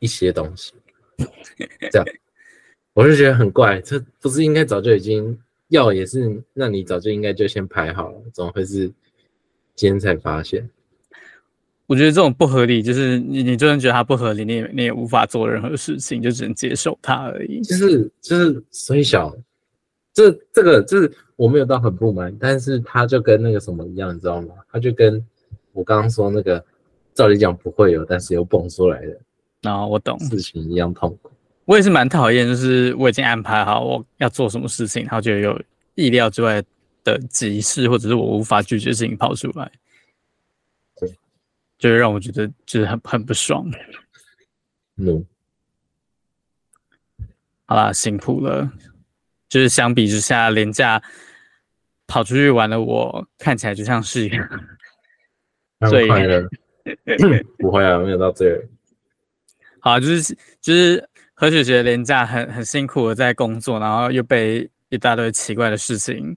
[0.00, 0.72] 一些东西。
[1.92, 2.06] 这样，
[2.94, 5.38] 我就觉得很怪，这不是应该早就已经。
[5.68, 8.86] 要也是，那你早就应该就先排好了，怎么会是
[9.74, 10.70] 今天才发现？
[11.86, 17.60] 我觉得这种不合理，就是你你就算觉得它不合理，你也你也无法做任何事情，就只能接受它而已。
[17.62, 19.36] 就是就是，所以小，
[20.12, 24.54] 这这个就是我没有到很不满，但是他就跟那个什么一样，你知道吗？
[24.72, 25.24] 他就跟
[25.72, 26.64] 我刚刚说那个，
[27.14, 29.20] 照理讲不会有，但是又蹦出来的，
[29.60, 31.30] 然后，我懂，事情一样痛苦。
[31.66, 35.60] 我也是蛮讨厌，就是我已经安排好我要做什么事情，然后就有
[35.94, 36.62] 意料之外
[37.04, 39.70] 的急事，或者是我无法拒绝的事情跑出来，
[40.96, 41.14] 对，
[41.78, 43.68] 就会让我觉得就是很很不爽。
[44.96, 45.26] 嗯，
[47.66, 48.72] 好啦，辛苦了。
[49.48, 51.00] 就是相比之下，连假
[52.06, 54.38] 跑出去玩的我，看起来就像是一个
[55.90, 56.42] 最快乐。
[57.58, 58.64] 不会啊，没有到这里。
[59.80, 61.08] 好，就是就是。
[61.38, 66.34] 何雪雪连假很很辛苦的在工作，然后又被一大堆奇怪的事情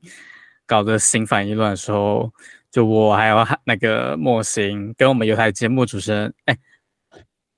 [0.68, 2.30] 搞得心烦意乱的时候，
[2.70, 6.58] 就我还要那个莫行跟我们有台节目主持人，哎，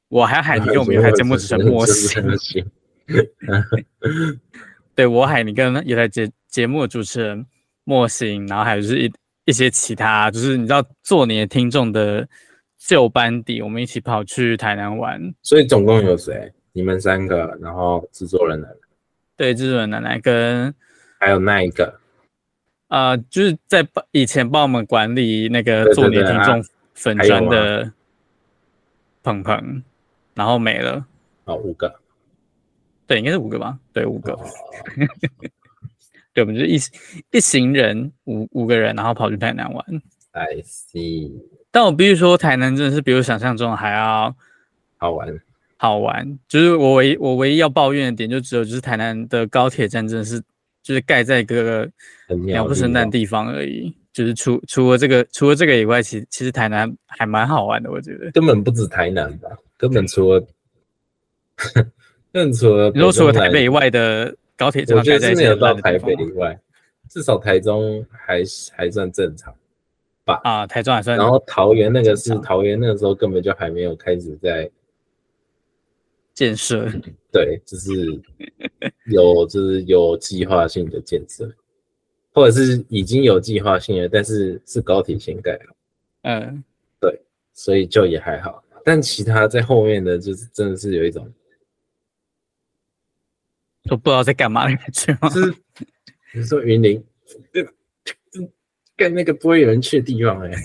[0.08, 2.72] 我还要海尼跟我们有台节目主持人莫行，
[4.94, 7.44] 对，我海尼跟有台节节目主持人
[7.84, 9.12] 莫行，然后还有就是一
[9.46, 12.28] 一些其他，就是你知道做你的听众的
[12.78, 16.52] 旧班底，我们一起跑去台南玩，所以总共有谁？
[16.74, 18.76] 你们三个，然后制作人奶奶，
[19.36, 20.74] 对，制作人奶奶跟
[21.20, 22.00] 还有那一个，
[22.88, 26.64] 呃，就是在以前帮我们管理那个做你的听众
[26.94, 27.92] 粉砖的
[29.22, 29.84] 鹏鹏，
[30.34, 31.06] 然后没了，
[31.44, 31.94] 哦，五个，
[33.06, 34.46] 对，应该是五个吧，对，五个，哦、
[36.34, 36.78] 对，我们就一
[37.32, 39.86] 一行人五五个人，然后跑去台南玩。
[40.32, 41.32] I see，
[41.72, 44.36] 但我必须说，台南真的是比我想象中还要
[44.98, 45.42] 好玩。
[45.78, 50.40] 好玩，就是我唯一我唯一要抱怨的点，就只有就是台南的高铁站真的是
[50.84, 51.90] 就是盖在一个
[52.46, 53.94] 鸟不生蛋的地方而已。
[54.14, 58.30] 就是除除了这个除了这个以外，其其实台南还蛮好玩的，我觉得。
[58.32, 59.50] 根本不止台南吧？
[59.78, 60.46] 根本除了，
[62.32, 66.56] 根本除了，你说除了台北以外的高铁站，我觉得是没有到台北以外，
[67.10, 69.52] 至少台中还还算正常
[70.24, 70.40] 吧？
[70.44, 71.18] 啊，台中还算。
[71.18, 74.70] 然后桃园那个是桃园那个时候根本就还没有开始在。
[76.34, 76.90] 建设
[77.32, 77.92] 对，就是
[79.08, 81.48] 有就是有计划性的建设，
[82.34, 85.76] 或者是已经有计划性的，但是是高铁先盖了。
[86.24, 86.64] 嗯，
[87.02, 87.22] 对，
[87.54, 88.64] 所以就也还好。
[88.84, 91.30] 但其他在后面的就是真的是有一种
[93.84, 95.30] 都不知道在干嘛的感觉吗？
[95.30, 95.56] 就是
[96.34, 97.04] 你说云林
[98.96, 100.58] 盖那个不会有人去的地方哎、欸，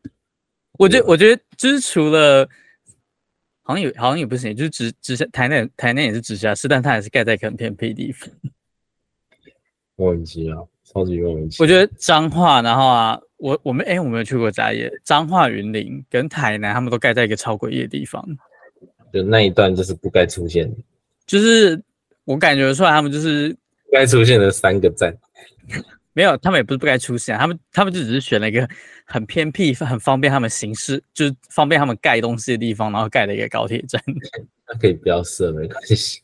[0.78, 2.48] 我觉得我觉得就是除了。
[3.66, 8.28] 好像有，好像也不行，就是直直辖台南，台南也是直辖市，但它还是盖在很偏僻的地方。
[9.96, 11.64] 莫名其妙，超级莫名其妙。
[11.64, 18.22] 我觉得彰化，然后啊，我我们哎、欸，我没有去过嘉义，彰化、云林跟台南，他们都盖在一个超诡异的地方。
[19.10, 20.76] 就那一段就是不该出现的，
[21.26, 21.82] 就是
[22.24, 23.56] 我感觉出来，他们就是
[23.92, 25.14] 该出现的三个站。
[26.16, 28.68] 没有，他们也不是不该出现，他们他们就只是选了一个
[29.04, 34.00] 很偏僻、很方便他们行事，就是方便他们盖东西的地方，然后盖了一个高铁站。
[34.68, 36.20] 那可以不要设，没关系。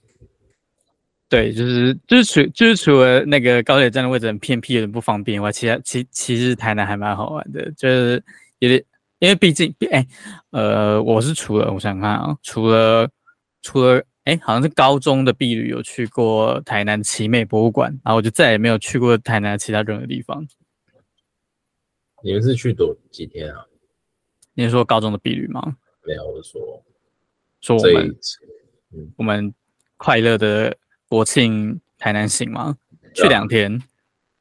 [1.28, 8.22] 对，就是就是除就是除了那个高铁站的位置很偏僻、有点不方便以外，其他其其实台南还蛮好玩的，就是
[8.60, 8.82] 有点
[9.18, 10.06] 因为毕竟哎
[10.50, 13.08] 呃，我是除了我想看啊，除了
[13.60, 14.00] 除了。
[14.24, 20.46] 哎，好像是高中的毕旅有去过台南奇美博物馆，然后我就再也没有去过台南其他任何地方。
[22.22, 23.66] 你们是去多几天啊？
[24.52, 25.76] 你是说高中的毕旅吗？
[26.04, 26.84] 没有，我说
[27.60, 28.16] 说我们、
[28.92, 29.54] 嗯、我们
[29.96, 30.76] 快乐的
[31.08, 32.76] 国庆台南行吗？
[33.14, 33.80] 去两天。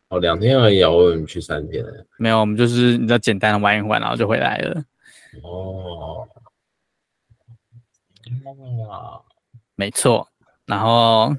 [0.09, 1.85] 哦，两天而已啊，我以为你去三天。
[2.17, 4.83] 没有，我们就是你知道简单的玩一玩，然后就回来了。
[5.43, 6.27] 哦，
[8.87, 9.23] 哇，
[9.79, 10.27] 没错。
[10.65, 11.33] 然后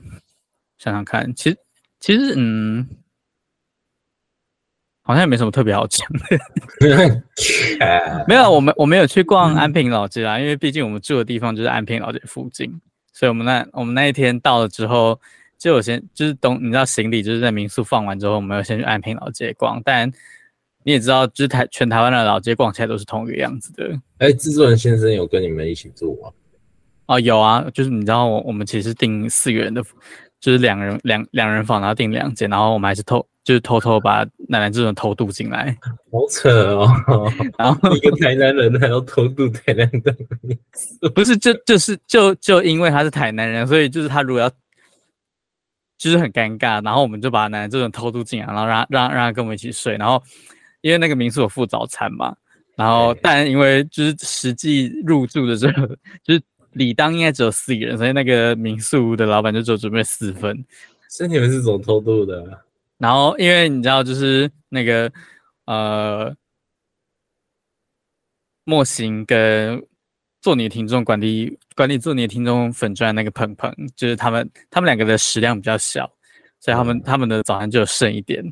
[0.79, 1.59] 想想看，其实
[2.00, 2.88] 其实嗯，
[5.03, 7.22] 好像也没什么特别好讲的。
[8.26, 12.81] 没有，我们我没有去逛安平老街啦，因为毕竟我们住的地方就是安平老街附近，
[13.12, 15.20] 所以我们那我们那一天到了之后，
[15.59, 20.11] 就有先就是东你知道行李就是在民宿放完之后，我们要先去安平老街逛，但。
[20.83, 23.85] 你也知道，就是台全台湾的老街逛起来都是同一个样子的。
[24.16, 26.31] 哎、欸，制作人先生有跟你们一起住吗？
[27.11, 29.83] 哦，有啊，就是你知道，我我们其实订四个人的，
[30.40, 35.77] 就是两人两两人房，然后订两间，然后我们还是偷，就是偷偷把奶奶这种偷渡进来。
[36.12, 36.88] 好扯哦！
[37.59, 44.49] 然后一个台南人还要偷渡台南的，不是，就就是就就因为他是台南人，所以就是他如果要，
[45.99, 50.23] 就是很尴尬，然后我们就把奶奶这种偷渡进来，然后让让让他跟我们一起睡，然后。
[50.83, 52.35] 因为那个民宿有附早餐嘛，
[52.75, 55.87] 然后但因为就是实际入住的时候，
[56.25, 56.40] 就是
[56.72, 60.64] 理当应该只有四个人，所以那个民宿的老板就只有准备四份。
[61.09, 62.59] 所以你们是怎么偷渡的啊？
[62.98, 65.11] 然后因为你知道，就是那个
[65.64, 66.35] 呃，
[68.64, 69.83] 莫行跟
[70.40, 76.11] 做你的听众管理管理做你的听众粉钻那个鹏鹏，就是他们他们两个的食量比较小，
[76.61, 78.44] 所以他们、嗯、他们的早餐就有剩一点。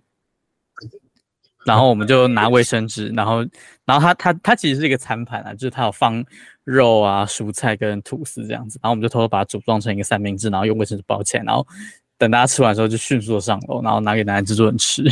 [1.65, 3.45] 然后我们就拿卫生纸，然后，
[3.85, 6.25] 然后他他他其实是一个餐盘啊，就是他有放
[6.71, 11.67] 肉啊、蔬菜跟吐司这样子，然后我们就偷偷把它组装成一个三明治，然后用卫生纸包起来，然后
[12.19, 15.03] 等大家吃完之后就迅速的上楼，然后拿给奶奶制作人吃。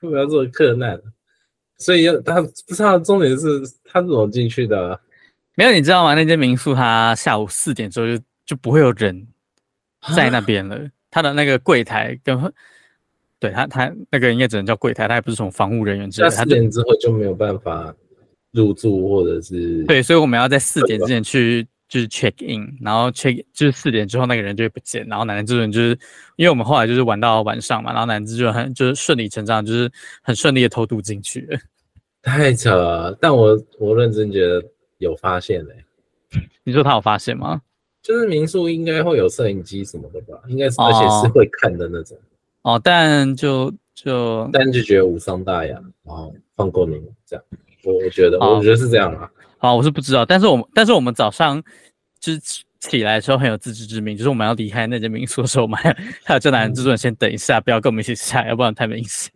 [0.00, 1.00] 不要做客难，
[1.78, 3.46] 所以要他不是他的重点是
[3.84, 5.00] 他怎么进去的？
[5.54, 6.14] 没有，你知道吗？
[6.14, 9.28] 那间民宿他下午四点之后就就不会有人
[10.16, 12.52] 在那边了，他的那个柜台跟。
[13.40, 16.34] 对他，他那个应该只能叫柜台，他也不是从防务人员之类的。
[16.34, 17.94] 他四点之后就没有办法
[18.54, 25.98] 入住，或者是对，所以我们要在四点之前去，就是 check in，然后 check 就是四点之后那个人就会不见，然后奶奶这人就是，
[26.36, 29.90] 因为我们后来就是玩到晚上嘛，然后奶奶就很就是顺理成章，就是
[30.22, 31.58] 很顺利的偷渡进去了。
[32.22, 34.62] 太扯了，但我我认真觉得
[34.98, 35.74] 有发现嘞、
[36.32, 36.48] 欸。
[36.62, 37.60] 你说他有发现吗？
[38.02, 40.40] 就是民宿应该会有摄影机什么的吧？
[40.48, 42.16] 应该是，而且是会看的那种。
[42.62, 47.44] 哦哦，但就就但就觉得无伤大雅，然后放过你这样，
[47.84, 49.30] 我我觉得、哦、我觉得是这样啊。
[49.58, 51.62] 好，我是不知道，但是我们但是我们早上
[52.20, 52.40] 就是
[52.80, 55.78] 起来的时候很有自知之明，就是我们要离开那间民宿的时候，我们
[56.22, 59.32] 还有叫男人制作人先等一下，不要跟我们一起下，要不然太明显。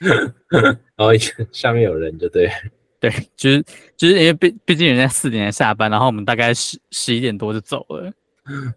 [0.96, 1.10] 然后
[1.52, 2.50] 下面有人就对
[2.98, 3.62] 对，就是
[3.98, 8.10] 就是因为毕毕竟人家四点才下班，然后我们大概十十一点多就走了。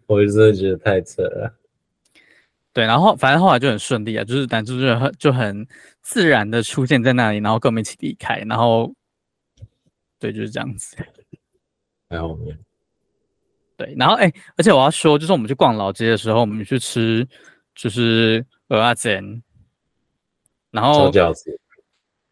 [0.05, 1.53] 我真的觉得太扯了。
[2.73, 5.67] 对，然后反正后来就很顺利啊，就是男主角很就很
[6.01, 8.91] 自然的出现在那里，然后跟我们一起离开，然后
[10.17, 10.97] 对，就是这样子。
[12.09, 12.57] 还有面。
[13.77, 17.27] 对，然后哎，而且我要说，就是我们去逛老街的时候，我们去吃
[17.75, 19.43] 就是蚵仔煎，
[20.71, 21.11] 然后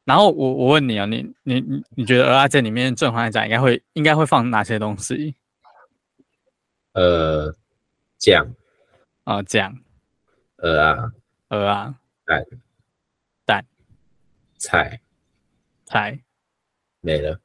[0.04, 5.36] 然后我我问你啊，你你你你觉得蚵仔煎里面正常来讲应该会应该会放哪些东西？
[6.93, 7.56] 呃，
[8.17, 8.43] 酱
[9.23, 9.77] 啊酱。
[10.62, 11.12] 鹅啊，
[11.50, 11.95] 鹅啊，
[12.26, 12.45] 蛋，
[13.45, 13.65] 蛋，
[14.58, 15.00] 菜，
[15.86, 16.19] 菜，
[17.02, 17.39] 没了，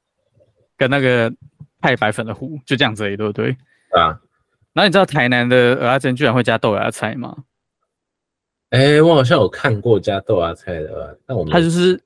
[0.77, 1.33] 跟那个
[1.81, 3.57] 太白粉的糊就这样子而已，对不对？
[3.93, 4.21] 啊，
[4.73, 7.45] 那你知道台南的蚵仔煎居然会加豆芽菜吗？
[8.71, 11.99] 哎、欸，我好像有看过加豆芽菜的，但我们它就是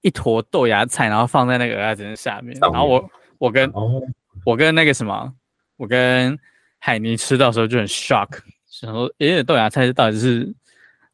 [0.00, 4.02] 一坨豆芽菜，然后放在那个蚵仔煎下面，然后我我跟、哦、
[4.44, 5.32] 我跟那个什么，
[5.76, 6.36] 我跟
[6.78, 8.40] 海尼吃到时候就很 shock。
[8.80, 10.52] 然后，诶，豆芽菜到底是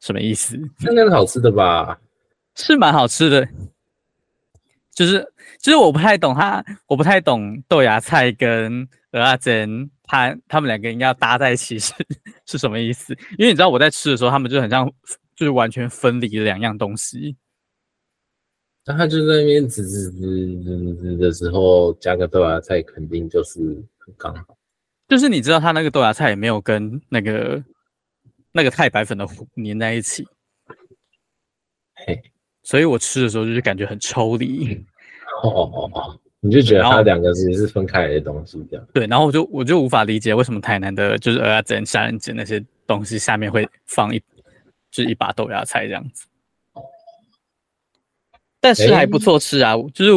[0.01, 0.57] 什么意思？
[0.89, 1.99] 应该是好吃的吧？
[2.55, 3.47] 是蛮好吃的，
[4.95, 5.21] 就是
[5.59, 11.93] 就是我不太懂它，我不太懂豆芽菜跟鹅阿珍，它他们两个应该要搭在一起是
[12.47, 13.13] 是什么意思？
[13.39, 14.91] 因为你知道我在吃的时候，他们就很像
[15.35, 17.37] 就是完全分离的两样东西。
[18.87, 23.59] 那他就在那边滋滋滋滋滋的时候，加个豆芽菜，肯定就是
[23.99, 24.56] 很刚好。
[25.09, 27.63] 就是你知道，它那个豆芽菜也没有跟那个
[28.53, 30.27] 那个太白粉的糊粘在一起，
[32.07, 32.21] 嘿，
[32.63, 34.85] 所以我吃的时候就是感觉很抽离。
[35.43, 38.87] 哦哦哦，你就觉得它两个其实是分开来的东西，这样。
[38.93, 44.19] 对，然后我就我就无法理解为什么台南的就是蚵仔煎、虾仁煎那些东西下面会放一
[44.91, 46.27] 就是一把豆芽菜这样子。
[48.59, 50.13] 但是还不错吃啊，就是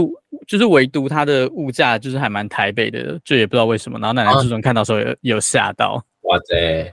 [0.50, 4.00] 就是唯独它的物价就是还蛮台北的，就也不知道为什么。
[4.00, 6.92] 然后奶奶自从看到时候有有吓到，哇塞，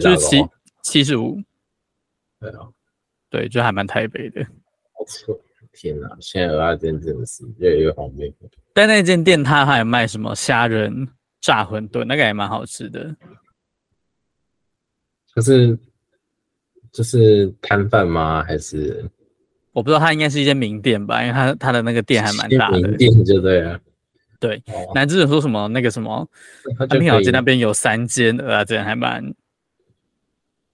[0.00, 0.46] 就是七
[0.84, 1.36] 七十五，
[2.38, 2.68] 对啊，
[3.28, 4.46] 对，就还蛮台北的。
[5.72, 6.16] 天哪！
[6.20, 8.32] 现在蚵仔煎真的是越来越方便。
[8.72, 11.08] 但那间店它还有卖什么虾仁
[11.40, 13.16] 炸馄饨，那个也蛮好吃的。
[15.34, 15.76] 可是
[16.92, 18.44] 就是摊贩吗？
[18.44, 19.04] 还是
[19.72, 22.80] 我不知道，它应该是一间名店吧，因为它它的那个店还蛮大的。
[22.80, 23.80] 名店就对了。
[24.38, 24.62] 对，
[24.94, 26.28] 南之人说什么那个什么
[26.78, 29.34] 安平老街那边有三间蚵仔煎，还蛮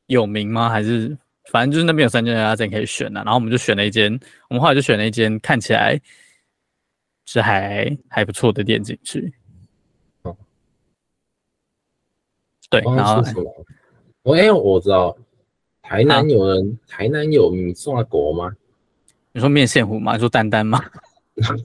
[0.06, 0.68] 有名吗？
[0.68, 1.16] 还是？
[1.50, 4.18] 反正就是那边有三间蚵仔煎可以选的，啊，然后我们就选了一间，
[4.50, 5.98] 我们后来就选了一间看起来
[7.24, 9.32] 是还还不错的店进去。
[10.22, 10.36] 哦，
[12.68, 13.22] 对，然后
[14.22, 15.16] 我哎，我知道
[15.80, 18.52] 台南有人，啊、台南有米刷国吗？
[19.38, 20.14] 你说面线糊吗？
[20.14, 20.84] 你说丹丹吗？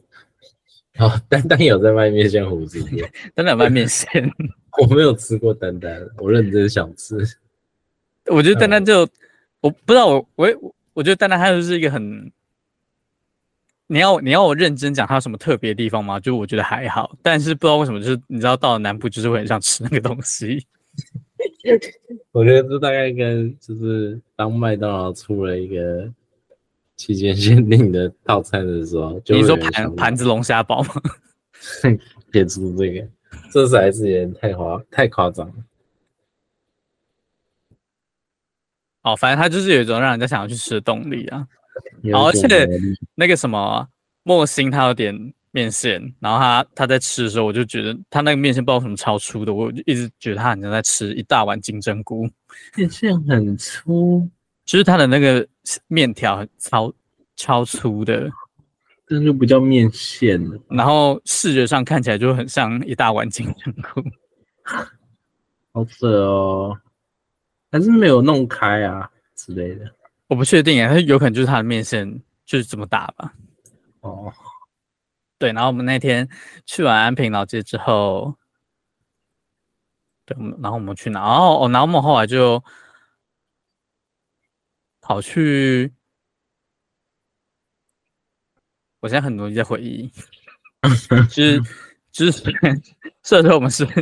[1.00, 2.98] 哦，丹丹有在卖面线糊是不是？
[3.34, 4.32] 丹丹有卖面线，
[4.80, 7.18] 我没有吃过丹丹，我认真想吃。
[8.28, 9.08] 我觉得丹丹就。
[9.60, 12.30] 我不知道，我我我觉得丹丹它就是一个很，
[13.88, 16.20] 你要你要我认真讲它有什么特别的地方吗？
[16.20, 20.64] 就我觉得还好，但是不知道为什么，就是你知道到了南部就是会很想吃那个东西。
[22.34, 26.12] 我觉得这大概跟就是当麦当劳出了一个
[26.96, 30.94] 期间限定的套餐的时候，就你说盘盘子龙虾堡吗？
[32.32, 33.08] 别出这个，
[33.52, 35.54] 这是还是有点太夸太夸张了。
[39.04, 41.48] 哦，反正它就是有一种让人家想要去吃的动力啊。
[42.02, 42.48] 然后而且
[43.16, 43.88] 那个什么
[44.24, 52.30] 莫心，他有点面线，然后他他在吃的时候，我就觉得他那个面线不知道什么超粗的，我就一直觉得他好像在吃一大碗金针菇。
[52.76, 54.30] 面线很粗，
[54.66, 55.48] 就是它的那个
[55.88, 56.94] 面条很超
[57.36, 58.30] 超粗的，
[59.08, 60.60] 这就不叫面线了。
[60.70, 64.02] 然后视觉上看起来就很像一大碗金针菇，
[65.74, 66.80] 好扯哦。
[67.72, 69.92] 还是没有弄开啊之类的，
[70.28, 73.34] 我不确定啊，它有可能就是它的面线就是这么大吧。
[74.02, 74.32] 哦，
[75.40, 76.30] 对，然后我们那天
[76.68, 78.36] 去完安平老街之后，
[80.24, 81.22] 对，然后我们去哪？
[81.22, 82.64] 哦，然后我们后来就
[85.04, 85.92] 跑去，
[89.02, 90.10] 我现在很容易在回忆，
[91.30, 91.62] 就是
[92.12, 92.32] 就是
[93.22, 93.86] 虽然说我们是。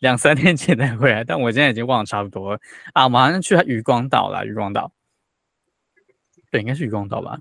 [0.00, 2.60] 两三天前才回来，但我现在已经忘了差不多了
[2.92, 3.04] 啊！
[3.04, 4.92] 我们好像去渔光岛了，渔光岛，
[6.50, 7.40] 对，应该是渔光岛吧？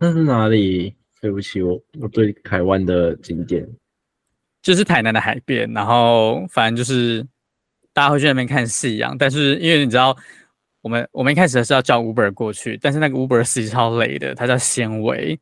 [0.00, 0.96] 那是哪里？
[1.20, 3.68] 对不起，我我对台湾的景点
[4.60, 7.24] 就是台南的海边，然后反正就是
[7.92, 10.16] 大家会去那边看夕阳，但是因为你知道，
[10.82, 15.38] 我们我们一开始是要叫 Uber 过去，但是那个 Uber 司机超累的，他叫纤维。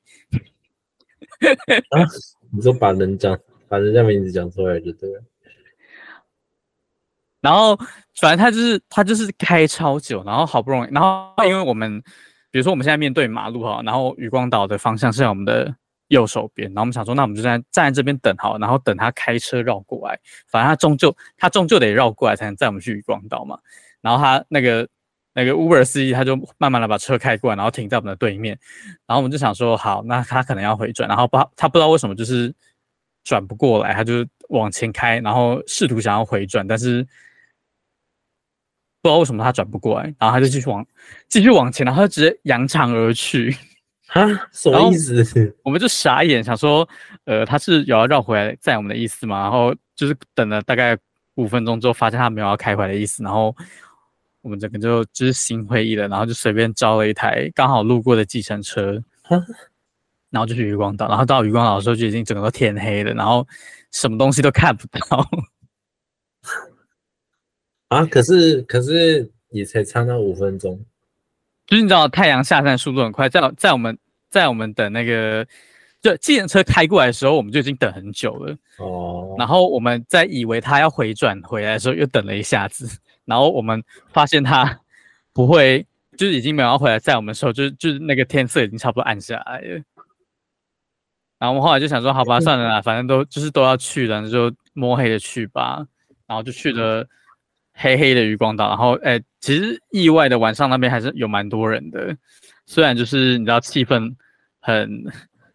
[1.91, 2.03] 啊，
[2.51, 5.23] 你说把人讲，把人家名字讲出来就对了。
[7.41, 7.77] 然后，
[8.21, 12.03] 反正他就是他就是开超久，然后好不容易，然后因为我们，
[12.51, 15.73] 比如说我们现在面对马路哈，然后渔光岛的方向是在我们的
[16.09, 20.19] 右手边，然后我们想说，那我们就在站在这边等好，然后等他开车绕过来，
[20.49, 23.57] 反正他终究他终究得绕过来才能载我们去渔光岛嘛。
[24.01, 24.89] 然后他那个
[25.35, 28.59] 那个 Uber 司机他就慢慢的把车开过来，然后停在我们的对面，
[29.07, 32.55] 然后我们就想说，好，那他可能要回转，然后不他不知道为什么就是
[33.25, 37.07] 转不过来，他就往前开，然后试图想要回转，但是。
[39.01, 40.85] 不知道为什么他转不过来，然后他就继续往
[41.29, 43.57] 继续往前，然后直接扬长而去。
[44.09, 45.57] 啊，什么意思？
[45.63, 46.87] 我们就傻眼，想说，
[47.25, 49.41] 呃，他是有要绕回来载我们的意思嘛？
[49.43, 50.99] 然后就是等了大概
[51.37, 53.55] 五分钟之后，发现他没有要开回来的意思，然后
[54.43, 59.03] 我们整个就就是心灰意冷，然后就随便招了一台刚好路过的计程车，
[60.31, 61.09] 然后就去渔光岛。
[61.09, 63.47] 然后到渔光岛的时候，就已经整个都天黑了，然后
[63.93, 65.29] 什么东西都看不到。
[67.89, 70.79] 啊，可是可是也才差那五分钟，
[71.67, 73.99] 就是你知道太阳下山速度很快，在在我们
[74.31, 75.47] 在我们等那个
[76.03, 79.35] 就计程车开过来的时候，我们就已经等很久了哦。
[79.39, 82.87] 然后我们在以为他要回转回来的时候，又等了一下子，
[83.29, 84.81] 然后我们发现他
[85.33, 89.83] 不会，就是已经没有要回来载我们的时候，就是就是那个天色已经差不多暗下来了。
[91.39, 95.87] 然后我们后来就想说，好吧，算了啦，反正都就是都要去了，那就摸黑的去吧。
[96.27, 97.07] 然后就去了。
[97.81, 102.17] 黑黑的渔光岛，然后哎、欸，其实意外的晚上那边还是有蛮多人的，
[102.67, 104.17] 虽然就是你知道气氛
[104.61, 105.05] 很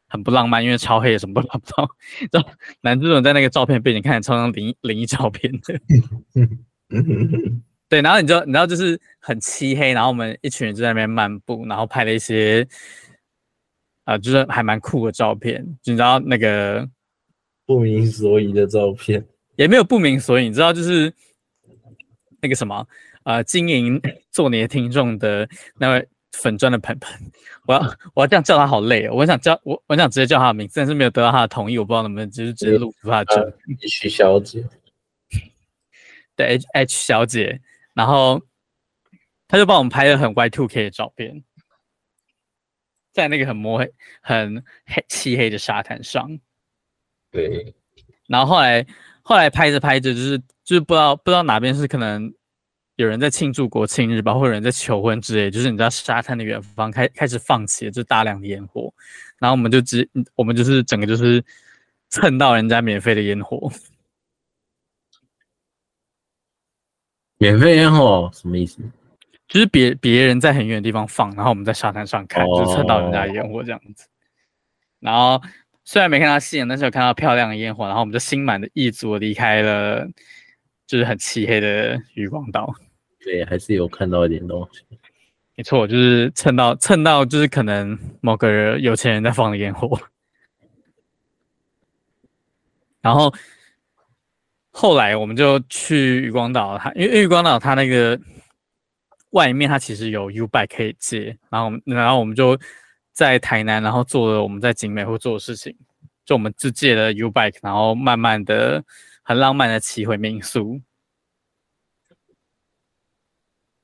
[0.07, 1.89] 很不浪漫，因为超黑，什么都看不到。
[2.31, 2.49] 然后
[2.79, 5.77] 男主角在那个照片背景看超像灵灵异照片的，
[7.89, 8.01] 对。
[8.01, 12.67] 然后你知道你知道就是很漆黑，然后我们一群人就在那边漫步，然后拍了一些
[14.05, 15.63] 啊、呃，就是还蛮酷的照片。
[15.81, 16.87] 就你知道那个
[17.65, 19.25] 不明所以的照片，
[19.57, 21.13] 也没有不明所以，你知道就是。
[22.41, 22.85] 那个什么，
[23.23, 25.47] 呃，经营做你的听众的
[25.79, 27.17] 那位粉砖的盆盆，
[27.65, 27.79] 我要
[28.13, 33.77] 我要这样叫他好累哦，我想叫我我想直接叫他的名字，但是没有得到他的同意，我不知道能不能就是直接录出他的真名。
[33.81, 34.61] H 小姐，
[36.35, 37.61] 对 H H 小姐，
[37.93, 38.41] 然后
[39.47, 41.43] 她就帮我们拍了很 Y2K 的照片，
[43.11, 46.39] 在那个很摸黑、很黑、漆黑的沙滩上。
[47.31, 47.73] 对，
[48.27, 48.85] 然后后来
[49.21, 52.33] 后来拍着拍着，就是就是不知道不知道哪边是可能。
[52.95, 58.93] 有人在庆祝国庆日吧，或者有人在求婚之类，就是你知道沙滩的远方开开始放起了就大量的烟火，
[59.39, 61.43] 然后我们就只我们就是整个就是
[62.09, 63.67] 蹭到人家免费的烟火，
[67.43, 68.81] 免费烟火什么意思？
[69.49, 74.07] 就是别别人在很远的地方放，然后我们在沙滩上看，就蹭到人家的烟火这样子。
[75.01, 75.41] 然后
[75.83, 80.07] 虽然没看到夕阳，但是有看到漂亮的烟火，然后我们就心满的意足离开了。
[80.85, 82.71] 就是很漆黑的渔光岛，
[83.23, 84.81] 对，还是有看到一点东西。
[85.55, 89.97] 没错，就是蹭到蹭到，就是可能某个人有钱人在放的烟火。
[93.01, 93.33] 然后
[94.73, 98.19] 后来我们就去渔光岛，它因为渔光岛它那个
[99.29, 102.59] 外面它其实有 U bike 可以借，然后我们然后我们就
[103.13, 105.73] 在台南，然后做了我们在景美会做的事情，
[106.25, 108.83] 就我们就借了 U bike，然后慢慢的。
[109.25, 110.81] 很浪漫的骑回民宿，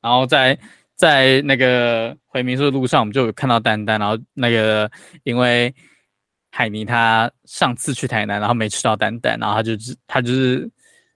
[0.02, 0.60] 然后在
[0.98, 4.92] 在那个回民宿的路上，我们就有看到丹丹，然后那个
[5.24, 5.74] 因为
[6.52, 10.70] 海尼他上次去台南，然后没吃到丹丹，然后他就是他就是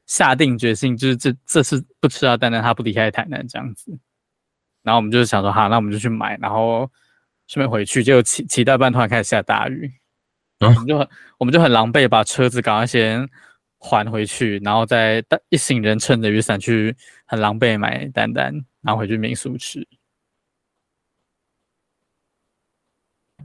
[0.05, 3.97] 下定决心，就是这这次不吃到丹丹，他不离开台南这样子。
[4.81, 6.89] 然后我们就想说，好，那我们就去买，然后
[7.47, 9.93] 顺便回去，结果骑骑到半途开始下大雨，
[10.59, 13.29] 然后我们就很我们就很狼狈，把车子赶快先。
[13.85, 16.95] 还回去，然后再一行人撑着雨伞去，
[17.25, 19.85] 很狼狈买丹丹，然后回去民宿吃。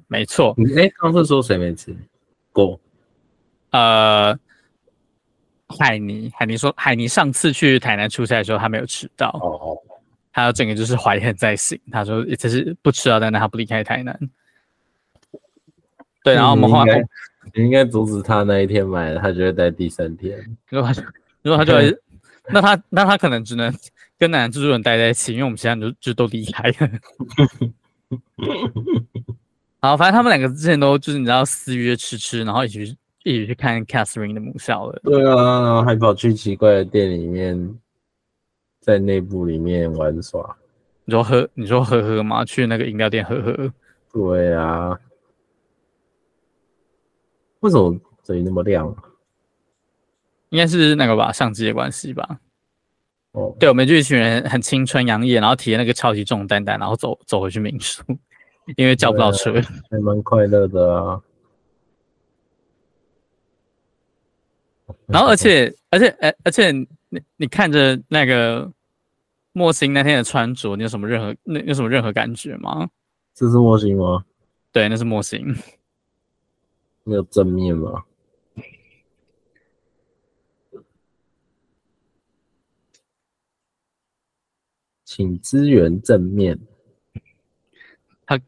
[0.07, 1.93] 没错，你哎，刚是说谁没吃
[2.53, 2.81] 过？
[3.71, 4.39] 呃，
[5.69, 9.29] 海尼，海尼说，海尼上次去台南出差的时候，他没有迟到。
[9.43, 9.79] 哦哦，
[10.33, 11.81] 他整个就是怀恨在心。
[11.91, 14.19] 他说这是不迟到丹丹，他不离开台南。
[16.25, 17.03] 对，然后我们后来。
[17.55, 20.39] 你应该阻止他那一天买的，他就会待第三天。
[20.69, 21.03] 如果他，
[21.41, 21.97] 如果他就会，
[22.53, 23.75] 那他那他可能只能
[24.19, 26.75] 跟男蜘蛛人待在一起，因为我们现在就就都离开了。
[29.81, 32.97] 好，反正他们两个之前都就是你知道私约吃吃，然后一起去
[33.29, 34.99] 一起去看 Catherine 的母校了。
[35.05, 37.79] 对啊，还跑去奇怪的店里面，
[38.81, 40.57] 在内部里面玩耍。
[41.05, 42.45] 你说喝，你说喝喝吗？
[42.45, 43.73] 去那个饮料店喝喝。
[44.13, 44.99] 对啊。
[47.61, 48.97] 为什么这里那么亮啊？
[50.49, 52.41] 应该是那个吧，相机的关系吧。
[53.33, 58.03] 哦，对，我们就一群人很青春洋溢，然后提着那个超级重担担，然后走走回去民宿，
[58.77, 59.53] 因为叫不到车，
[59.91, 61.21] 还蛮快乐的啊。
[65.07, 68.71] 然后，而且，而且，而而且，你你看着那个
[69.53, 72.89] 莫星那天的穿着，你有什么任何那有什么任何感觉吗？
[73.35, 74.25] 这是莫星吗？
[74.73, 75.55] 对，那是莫星。
[77.05, 78.05] 没有正面吗？
[85.05, 86.59] 请支援正面。
[88.27, 88.39] 他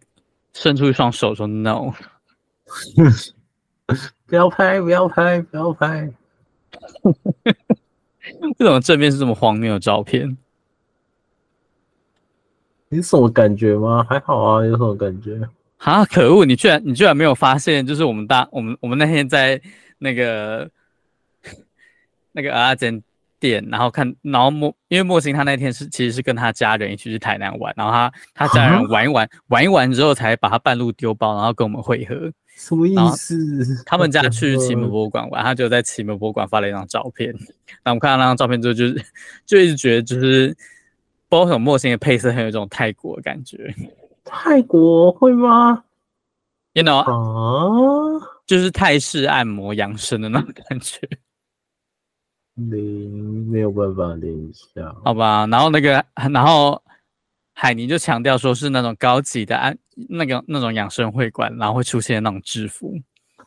[0.52, 1.92] 伸出一双手说：“No，
[4.26, 6.12] 不要拍，不要拍，不要拍。”
[7.02, 10.36] 为什么正面是这么荒谬的照片？
[12.88, 14.04] 你什么感觉吗？
[14.08, 15.40] 还好啊，有什么感觉？
[15.78, 16.04] 啊！
[16.04, 19.60] 可恶，你居然你居然没有发现，就是我们大我们我们那天在
[19.98, 20.70] 那个
[22.32, 23.02] 那个阿珍
[23.40, 32.30] 店，然后看，然后莫因为莫欣他那天是其实是跟他家人一起去台南玩，然后他他家人玩一玩玩一玩之后，才把他半路丢包，然后跟我们会合。
[32.56, 33.34] 什么意思？
[33.86, 37.34] 他们家去奇美博物馆玩，他就在奇美博物馆发了一张照片。
[37.82, 39.04] 那我们看到那张照片之后，就是
[39.46, 40.54] 就一直觉得就是
[41.28, 43.74] 包括莫欣的配色很有一种泰国的感觉。
[44.24, 45.84] 泰国会吗
[46.74, 51.08] ？You know 啊，就是泰式按摩养生的那种感觉。
[52.54, 55.46] 零没有办法联想，好吧。
[55.46, 56.82] 然后那个， 然后
[57.52, 59.76] 海尼就强调说是那种高级的安
[60.08, 62.94] 那个那种养生会馆，然后会出现那种制服。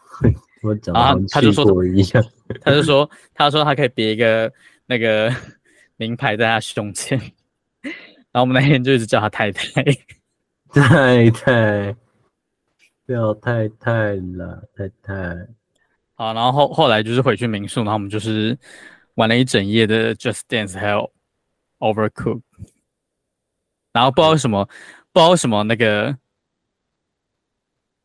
[0.64, 2.24] 我讲，然后他就说一样，
[2.62, 4.52] 他就说他说他可以别一个
[4.86, 5.30] 那个
[5.98, 7.20] 名牌在他胸前，
[8.32, 9.84] 然后我们那天就一直叫他太太。
[10.74, 11.96] 太太，
[13.06, 15.48] 不要太太了，太太。
[16.16, 18.58] 好，然后后后来就是回去民宿，然后我们就是
[19.16, 21.12] 玩了一整夜的 Just Dance，还有
[21.80, 22.42] Overcook。
[23.92, 26.18] 然后不知道为什么，不知道为什么那个，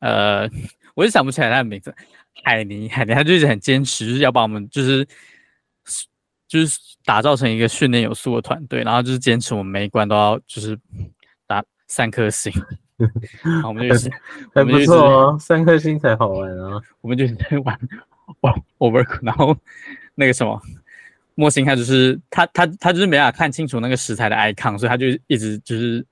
[0.00, 0.48] 呃，
[0.94, 1.94] 我就想不起来他的名字。
[2.44, 5.06] 海尼，海尼，他就一直很坚持，就是要把我们就是
[6.46, 10.78] 就是打造成一个训练有素的团队，然后就是坚持我们每一关都要就是
[11.46, 12.52] 打三颗星。
[13.62, 14.10] 好，我们就是
[14.54, 16.80] 还不错哦，三颗星才好玩啊。
[17.00, 17.78] 我们就是在玩
[18.40, 19.56] 玩 Overcooked，然后
[20.14, 20.60] 那个什么
[21.38, 26.04] 莫星，他就是他他他就是没办法看清楚那个食材的 icon，所以他就一直就是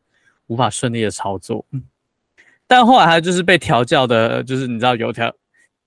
[0.47, 1.67] 无法顺利的操作。
[2.67, 5.35] 但后来他就是被调教的，就是你知道有条。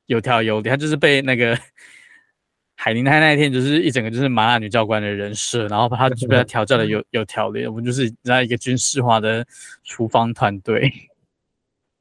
[0.10, 1.56] 有条有理，他就是被那个
[2.76, 7.68] 海宁他那一天就是一整个就是麻辣女教官的人设，然后把他就被他调教的有有条理。
[7.68, 9.46] 我们就是在一个军事化的
[9.84, 10.92] 厨房团队，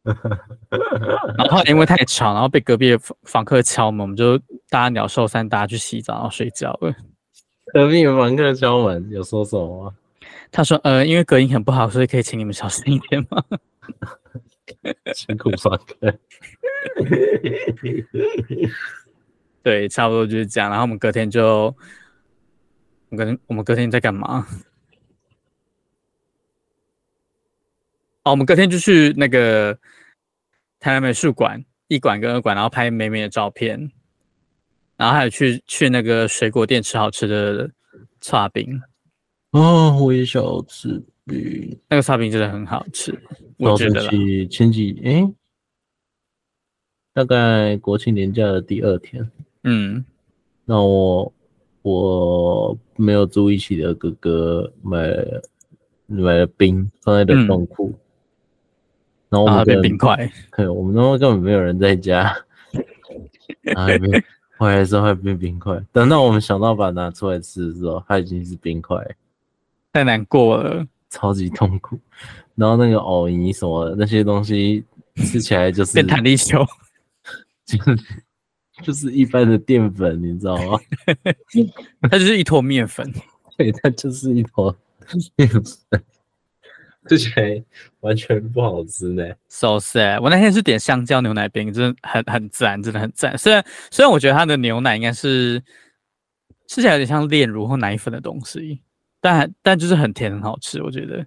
[1.37, 4.39] 然后因为太吵，然后被隔壁的房客敲门，我们就
[4.71, 6.95] 大家鸟兽散，大家去洗澡然后睡觉了。
[7.73, 9.97] 隔壁房客敲门有说什么吗？
[10.51, 13.45] 他说：“呃，因为隔音很不好，所以可以请你们小声一点吗？”
[15.15, 16.19] 辛苦房客。
[19.63, 20.71] 对，差不多就是这样。
[20.71, 21.75] 然后我们隔天就，
[23.11, 24.47] 我跟我们隔天在干嘛？
[28.25, 29.79] 哦，我们隔天就去那个
[30.81, 33.91] 台南美术馆一馆跟二馆，然后拍美美的照片。
[34.99, 37.71] 然后还有去去那个水果店吃好吃的
[38.21, 38.79] 叉冰。
[39.53, 41.81] 哦，我也想吃冰。
[41.89, 43.19] 那个叉冰真的很好吃，
[43.57, 44.07] 我觉得。
[44.49, 45.27] 前几哎。
[47.15, 49.29] 大概国庆年假的第二天，
[49.65, 50.05] 嗯，
[50.65, 51.33] 那我
[51.83, 55.43] 我没有住一起的哥哥买了
[56.07, 57.99] 买了冰放在冷冻库，嗯、
[59.31, 62.33] 然后我们变冰块，对，我们那边根本没有人在家，
[63.63, 63.89] 然后
[64.59, 68.97] 变后来之后变冰块，等到我们想到把它拿出来吃的时候，它已经是冰块，
[69.93, 71.99] 太难过了，超级痛苦。
[72.55, 74.85] 然后那个藕泥什么的那些东西
[75.17, 76.65] 吃起来就是变弹力球。
[77.65, 77.99] 就是
[78.83, 80.79] 就是一般的淀粉，你知道吗？
[82.11, 83.13] 它就是一坨面粉，
[83.57, 84.75] 对，它就是一坨
[85.37, 85.63] 面粉，
[87.09, 87.65] 吃起来
[88.01, 89.25] 完全不好吃呢。
[89.49, 90.21] So sad！
[90.21, 93.37] 我那天是点香蕉牛奶冰，真的很很赞，真的很赞。
[93.39, 95.63] 虽然虽然我觉得它的牛奶应该是
[96.67, 98.81] 吃起来有点像炼乳或奶粉的东西，
[99.21, 101.27] 但但就是很甜，很好吃，我觉得。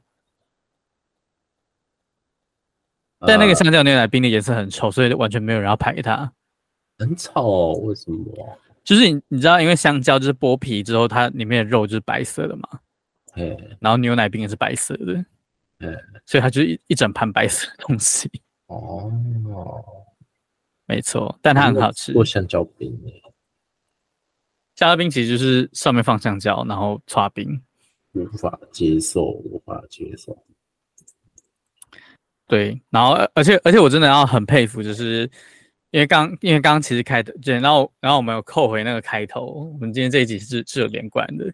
[3.26, 6.32] 但那个香蕉牛奶冰的颜色很丑，所以完全没有人要拍它。
[6.98, 7.74] 很丑哦？
[7.84, 8.60] 为什么？
[8.84, 12.68] 就是你你知道，因为香蕉就是剥皮之后，它里面的肉就是白色的嘛。
[13.34, 15.24] 嘿然后牛奶冰也是白色的。
[15.82, 18.30] 嘿所以它就是一一整盘白色的东西。
[18.68, 19.12] 哦。
[20.88, 22.12] 没错，但它很好吃。
[22.12, 22.92] 做香蕉冰。
[24.76, 27.62] 香蕉冰其实就是上面放香蕉，然后刷冰。
[28.12, 30.38] 无法接受，无法接受。
[32.46, 35.22] 对，然后而且而且我真的要很佩服，就是
[35.92, 41.46] 因为刚因为刚刚其实开头，对，然后然后我们有扣回那个开头，我们今天这一集是是有连贯的。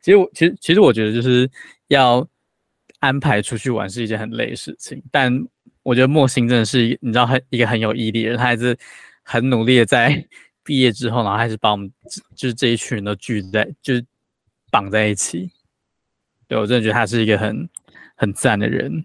[0.00, 1.48] 其实我其实其实我觉得就是
[1.88, 2.26] 要
[3.00, 5.32] 安排出去玩是一件很累的事情，但
[5.82, 8.78] 我觉得莫心真的是你知道很一个很有毅力的人，他还是
[9.22, 10.24] 很努力的在
[10.62, 11.90] 毕业之后，然后还是把我们
[12.36, 14.04] 就是这一群人都聚在就是
[14.70, 15.50] 绑在一起。
[16.46, 17.68] 对，我真的觉得他是一个很
[18.16, 19.04] 很赞的人。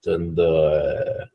[0.00, 1.28] 真的，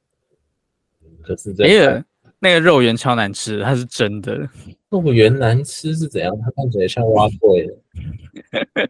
[1.24, 2.04] 可是没有
[2.40, 4.50] 那个肉圆超难吃，它是真的。
[4.90, 6.36] 肉圆难吃是怎样？
[6.42, 7.78] 它看起来像碗粿，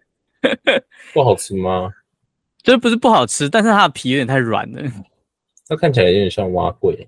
[1.13, 1.91] 不好吃吗？
[2.63, 4.81] 就是不是不好吃，但是它的皮有点太软了。
[5.67, 7.07] 它看起来有点像碗粿，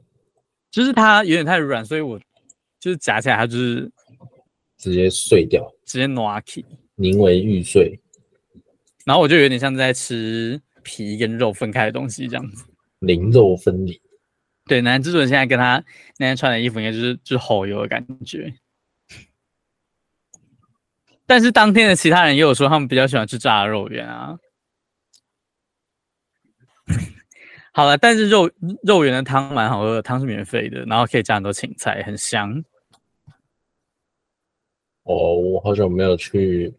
[0.71, 2.19] 就是它有点太软，所以我
[2.79, 3.91] 就是夹起来它就是
[4.77, 6.65] 直接碎掉，直接挪起，
[6.95, 7.99] 宁为玉碎。
[9.05, 10.61] 然后我就有点像在吃。
[10.89, 12.63] 皮跟肉分开的东西，这样子，
[12.99, 14.01] 灵肉分离。
[14.67, 15.83] 对，男制作人现在跟他
[16.17, 18.49] 那天穿的衣服，应该就是就是好油的感觉。
[21.27, 24.35] 但是当天的其他人也有说，他们比较喜欢吃炸的肉圆啊。
[27.73, 28.49] 好了，但是肉
[28.81, 32.63] 肉圆的汤蛮好喝的，汤是免费的，然后可以加很多芹菜，很香。
[35.03, 36.73] 哦，我好久没有去。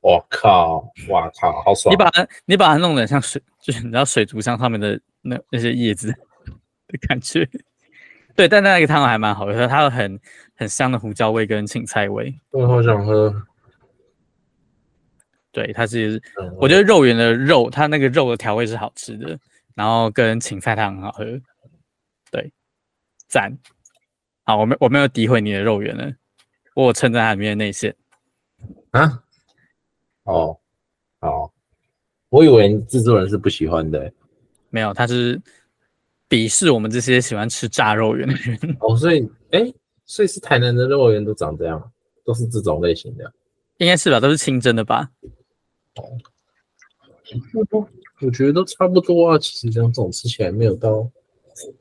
[0.00, 0.90] 我靠！
[1.08, 1.62] 我靠！
[1.62, 1.92] 好爽！
[1.92, 6.10] 你把它，你把它弄得像水，就是你知道水族箱上面的那那些叶子
[6.88, 7.48] 的感觉。
[8.34, 10.18] 对，但那个汤还蛮好喝，它有很
[10.56, 12.34] 很香的胡椒味跟芹菜味。
[12.50, 13.32] 我好想喝。
[15.52, 16.20] 对，它是，
[16.58, 19.38] 我觉得肉圆的肉，它那个肉的调味是好吃的，
[19.74, 21.24] 然后跟芹菜它很好喝。
[22.30, 22.50] 对，
[23.28, 23.52] 赞。
[24.44, 26.10] 好，我没我没有诋毁你的肉圆了，
[26.74, 27.94] 我有称赞它里面的内馅。
[28.90, 29.22] 啊？
[30.24, 30.58] 哦，
[31.20, 31.52] 好，
[32.30, 34.12] 我以为制作人是不喜欢的、欸，
[34.70, 35.40] 没有，他是
[36.28, 38.58] 鄙视我们这些喜欢吃炸肉圆的人。
[38.80, 39.74] 哦，所以，哎、欸，
[40.06, 41.92] 所以是台南的肉圆都长这样，
[42.24, 43.32] 都是这种类型的，
[43.78, 44.18] 应该是吧？
[44.18, 45.10] 都是清蒸的吧？
[45.96, 46.18] 哦，
[48.20, 49.38] 我觉得都差不多啊。
[49.38, 51.10] 其实这种吃起来没有到，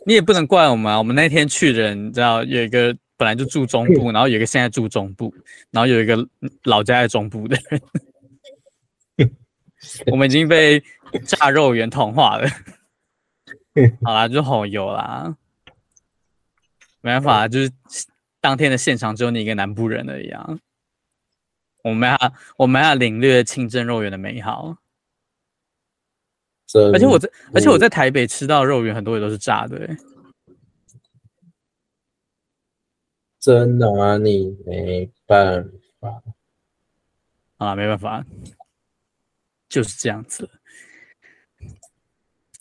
[0.06, 0.98] 你也不能怪我们啊。
[0.98, 5.34] 我们那天去的人，你知道有一个本来就住中部，然后有一个现在住中部，
[5.72, 6.28] 然后有一个
[6.64, 7.82] 老家在中部的人。
[10.12, 10.84] 我们已经被
[11.26, 12.48] 炸肉圆同化了。
[14.04, 15.36] 好啦，就好油啦，
[17.02, 17.72] 没办法，就是
[18.40, 20.58] 当天的现场只有你一个南部人而已啊。
[21.84, 24.78] 我们要我们要领略清蒸肉圆的美好。
[26.94, 29.98] 而且我在而且我在台北吃到肉圆，很多也都是炸的、欸。
[33.40, 35.70] 真拿你没办
[36.00, 36.24] 法。
[37.58, 38.24] 啊，没办法。
[39.68, 40.50] 就是这样子。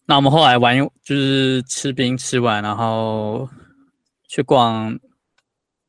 [0.06, 3.48] 那我们后来玩，就是吃冰吃完，然后
[4.26, 4.98] 去逛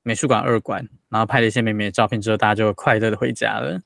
[0.04, 3.82] 美术馆二馆，然后拍了一些美美的照片之后，大家就快乐的回家了。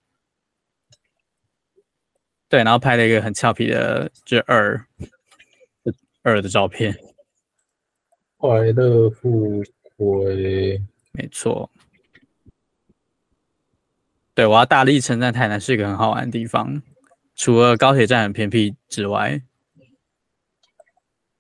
[2.47, 4.86] 对，然后拍了一个很俏皮的，就是二
[6.21, 6.95] 二的照片。
[8.38, 9.63] 快乐复
[9.97, 10.80] 归，
[11.11, 11.71] 没错。
[14.36, 16.84] 对，我要大力称赞台南是一个很好玩的地方。
[17.36, 19.41] 除了高铁站很偏僻之外，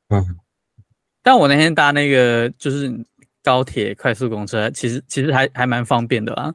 [0.07, 0.39] 嗯，
[1.21, 3.05] 但我那天搭那个就是
[3.45, 6.51] 高铁快速公车，其实其实还还蛮方便的啊。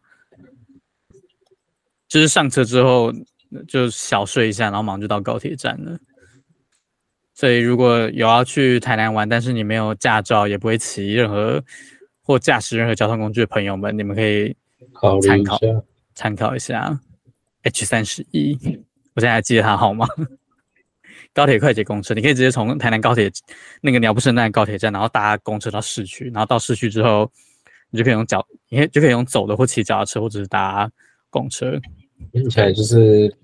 [2.08, 3.12] 就是上车之后
[3.68, 5.96] 就小睡一下，然后马上就到高铁站了。
[7.32, 11.62] 所以如果有要去台南玩，但是你没有驾照，也不会骑任何
[12.22, 14.56] 或驾驶任何交通工具的朋友们，你们可以
[15.22, 15.58] 参考
[16.16, 16.98] 参考一下
[17.62, 18.58] H 三十一。
[19.14, 20.08] 我现在还记得它号码，
[21.32, 23.30] 高铁快捷公车，你可以直接从台南高铁
[23.80, 27.30] 那个鸟不生蛋高铁站，然后搭公车到市区，然后到市区之后，
[27.90, 30.90] 你就可以用脚，你可以就可以用走的或骑脚踏车，或者是搭
[31.30, 31.80] 公车。
[32.32, 33.34] 听起来就是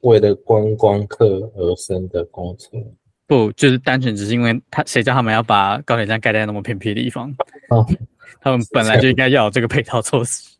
[0.00, 2.70] 为了观光客而生的公车，
[3.26, 7.30] 不，就是单纯只是因为他谁叫他们要把高铁站盖在那么偏僻的地方？
[7.68, 7.86] 哦，
[8.40, 10.53] 他们本来就应该要有这个配套措施。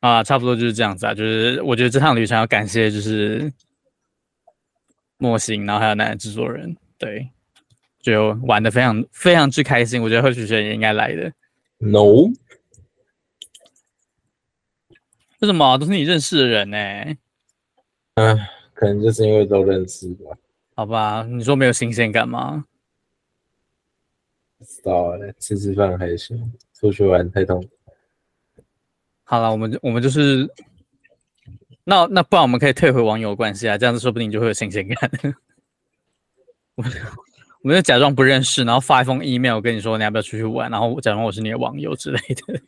[0.00, 3.52] 啊，差不多就是这样子啊，就是我觉得这趟旅程要感谢就是
[5.18, 7.30] 莫心，然后还有那制作人，对，
[8.00, 10.02] 就玩的非常非常之开心。
[10.02, 11.32] 我觉得贺许轩也应该来的。
[11.78, 12.30] No，
[15.40, 16.76] 为什么都是你认识的人呢？
[18.14, 18.38] 嗯，
[18.74, 20.36] 可能就是因为都认识吧。
[20.74, 22.64] 好吧，你说没有新鲜感吗？
[24.58, 27.62] 不知道哎，吃吃饭还行，出去玩太痛。
[29.28, 30.48] 好了，我们我们就是，
[31.82, 35.10] 那那不然我们可以退回网友关系啊，这样子说不定就会有新鲜感。
[36.76, 36.92] 我们
[37.62, 42.60] 我们就假装不认识，然后发一封 email 跟你说你要不要出去玩，然后假装我是你的网友之类的。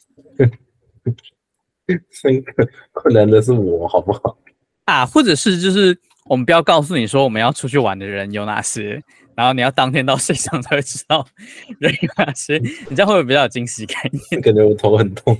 [1.86, 4.36] 这 个困难的是我，好不好？
[4.86, 9.00] 啊，或者是就是我们不要告诉你说我们要出去玩的人有哪些。
[9.38, 11.24] 然后你要当天到现场才会知道
[11.78, 12.58] 人有哪些，
[12.90, 13.94] 你这样会不会比较有惊喜概
[14.32, 14.42] 念？
[14.42, 15.38] 感觉我头很痛。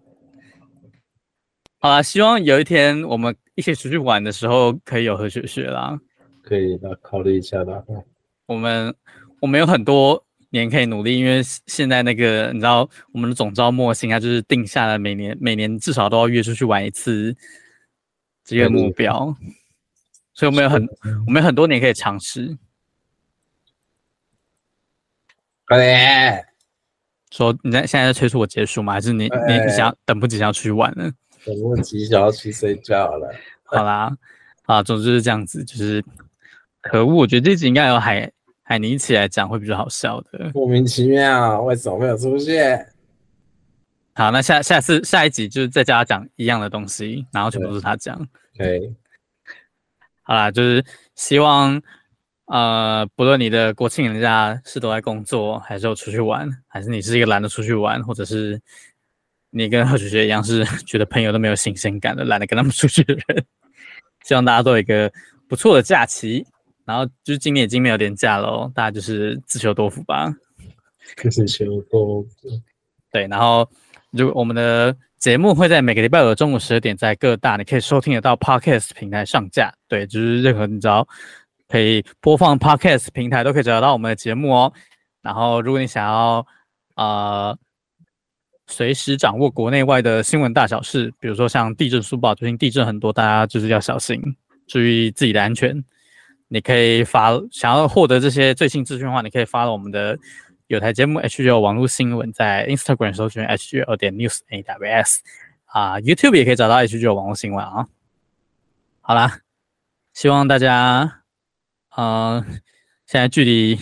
[1.80, 5.98] 好啦，希望有一天我们一起出去玩的时候可以有和雪雪啦。
[6.42, 7.82] 可以的，考虑一下吧。
[8.44, 8.94] 我们
[9.40, 17.34] 我们有很多年可以努力，因为现在那个你知道，我们的总招莫心他就是定下了每年每年至少都要约出去玩一次
[18.44, 19.34] 这个目标。
[20.38, 20.86] 所以我们有很，
[21.26, 22.56] 我们有很多年可以尝试。
[25.66, 26.46] 快点！
[27.32, 28.92] 说你在现在在催促我结束吗？
[28.92, 31.10] 还是你你你想等不及想要出去玩了？
[31.44, 33.34] 等不及想要去睡觉了。
[33.64, 34.16] 好啦，
[34.66, 36.04] 啊，总之是这样子，就是
[36.82, 37.16] 可恶。
[37.16, 38.30] 我觉得这集应该有海
[38.62, 40.52] 海尼一起来讲会比较好笑的。
[40.54, 42.94] 莫名其妙，为什么没有出现？
[44.14, 48.16] 好，那下下次下一集就是再叫他讲一样的东西，然后全部都是他讲。
[48.56, 48.94] 可以。
[50.28, 51.80] 好啦，就是希望，
[52.48, 58.60] 呃，不论你的国庆人家是都在工作，还是有出去玩，还是你是一个懒得出去玩，或者是
[59.48, 63.42] 你跟贺学学一样是 觉得朋友都没有新鲜感的，懒得跟他们出去的人，
[64.26, 65.10] 希望大家都有一个
[65.48, 66.46] 不错的假期。
[66.84, 70.30] 然后就是今年已经没有年假了，大家就是自求多福吧。
[71.30, 72.28] 自求多福。
[73.10, 73.66] 对，然后
[74.18, 74.94] 就我们的。
[75.18, 79.74] 节目会在每个礼拜五中午十二点，在各大你可以收听得到 Podcast 平台上架。
[79.88, 81.04] 对，就是任何你只要
[81.66, 84.72] 可以播放 Podcast 平台都可以找得到我们的节目哦。
[85.20, 86.46] 然后，如果你想要
[86.94, 87.58] 呃
[88.68, 94.22] 随时掌握国内外的新闻大小事，比如说像地震速报，最近地震很多，大家就是要小心，
[94.68, 95.84] 注意自己的安全。
[96.46, 100.16] 你可以发想要获得这些最新资讯的话，你可以发到我们的
[100.68, 105.20] 有台节目 HGL 网络新闻，在 Instagram 搜寻 HGL 点 News AWS
[105.64, 107.88] 啊，YouTube 也可以找到 HGL 网络新闻啊。
[109.00, 109.40] 好啦，
[110.12, 111.22] 希望大家，
[111.96, 112.44] 嗯、
[113.06, 113.80] 现在距离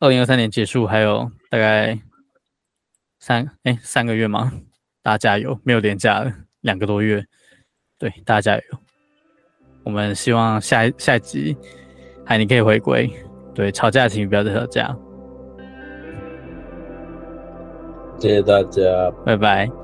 [0.00, 2.00] 二零二三年结束还有大概
[3.18, 4.54] 三哎三个月吗？
[5.02, 6.24] 大家加油，没有连假，
[6.62, 7.26] 两个多月，
[7.98, 8.78] 对，大家加油。
[9.82, 11.54] 我们希望下下一集，
[12.24, 13.06] 海尼可以回归。
[13.54, 14.96] 对，吵架请不要再吵架。
[18.18, 19.83] 谢谢大家，拜拜。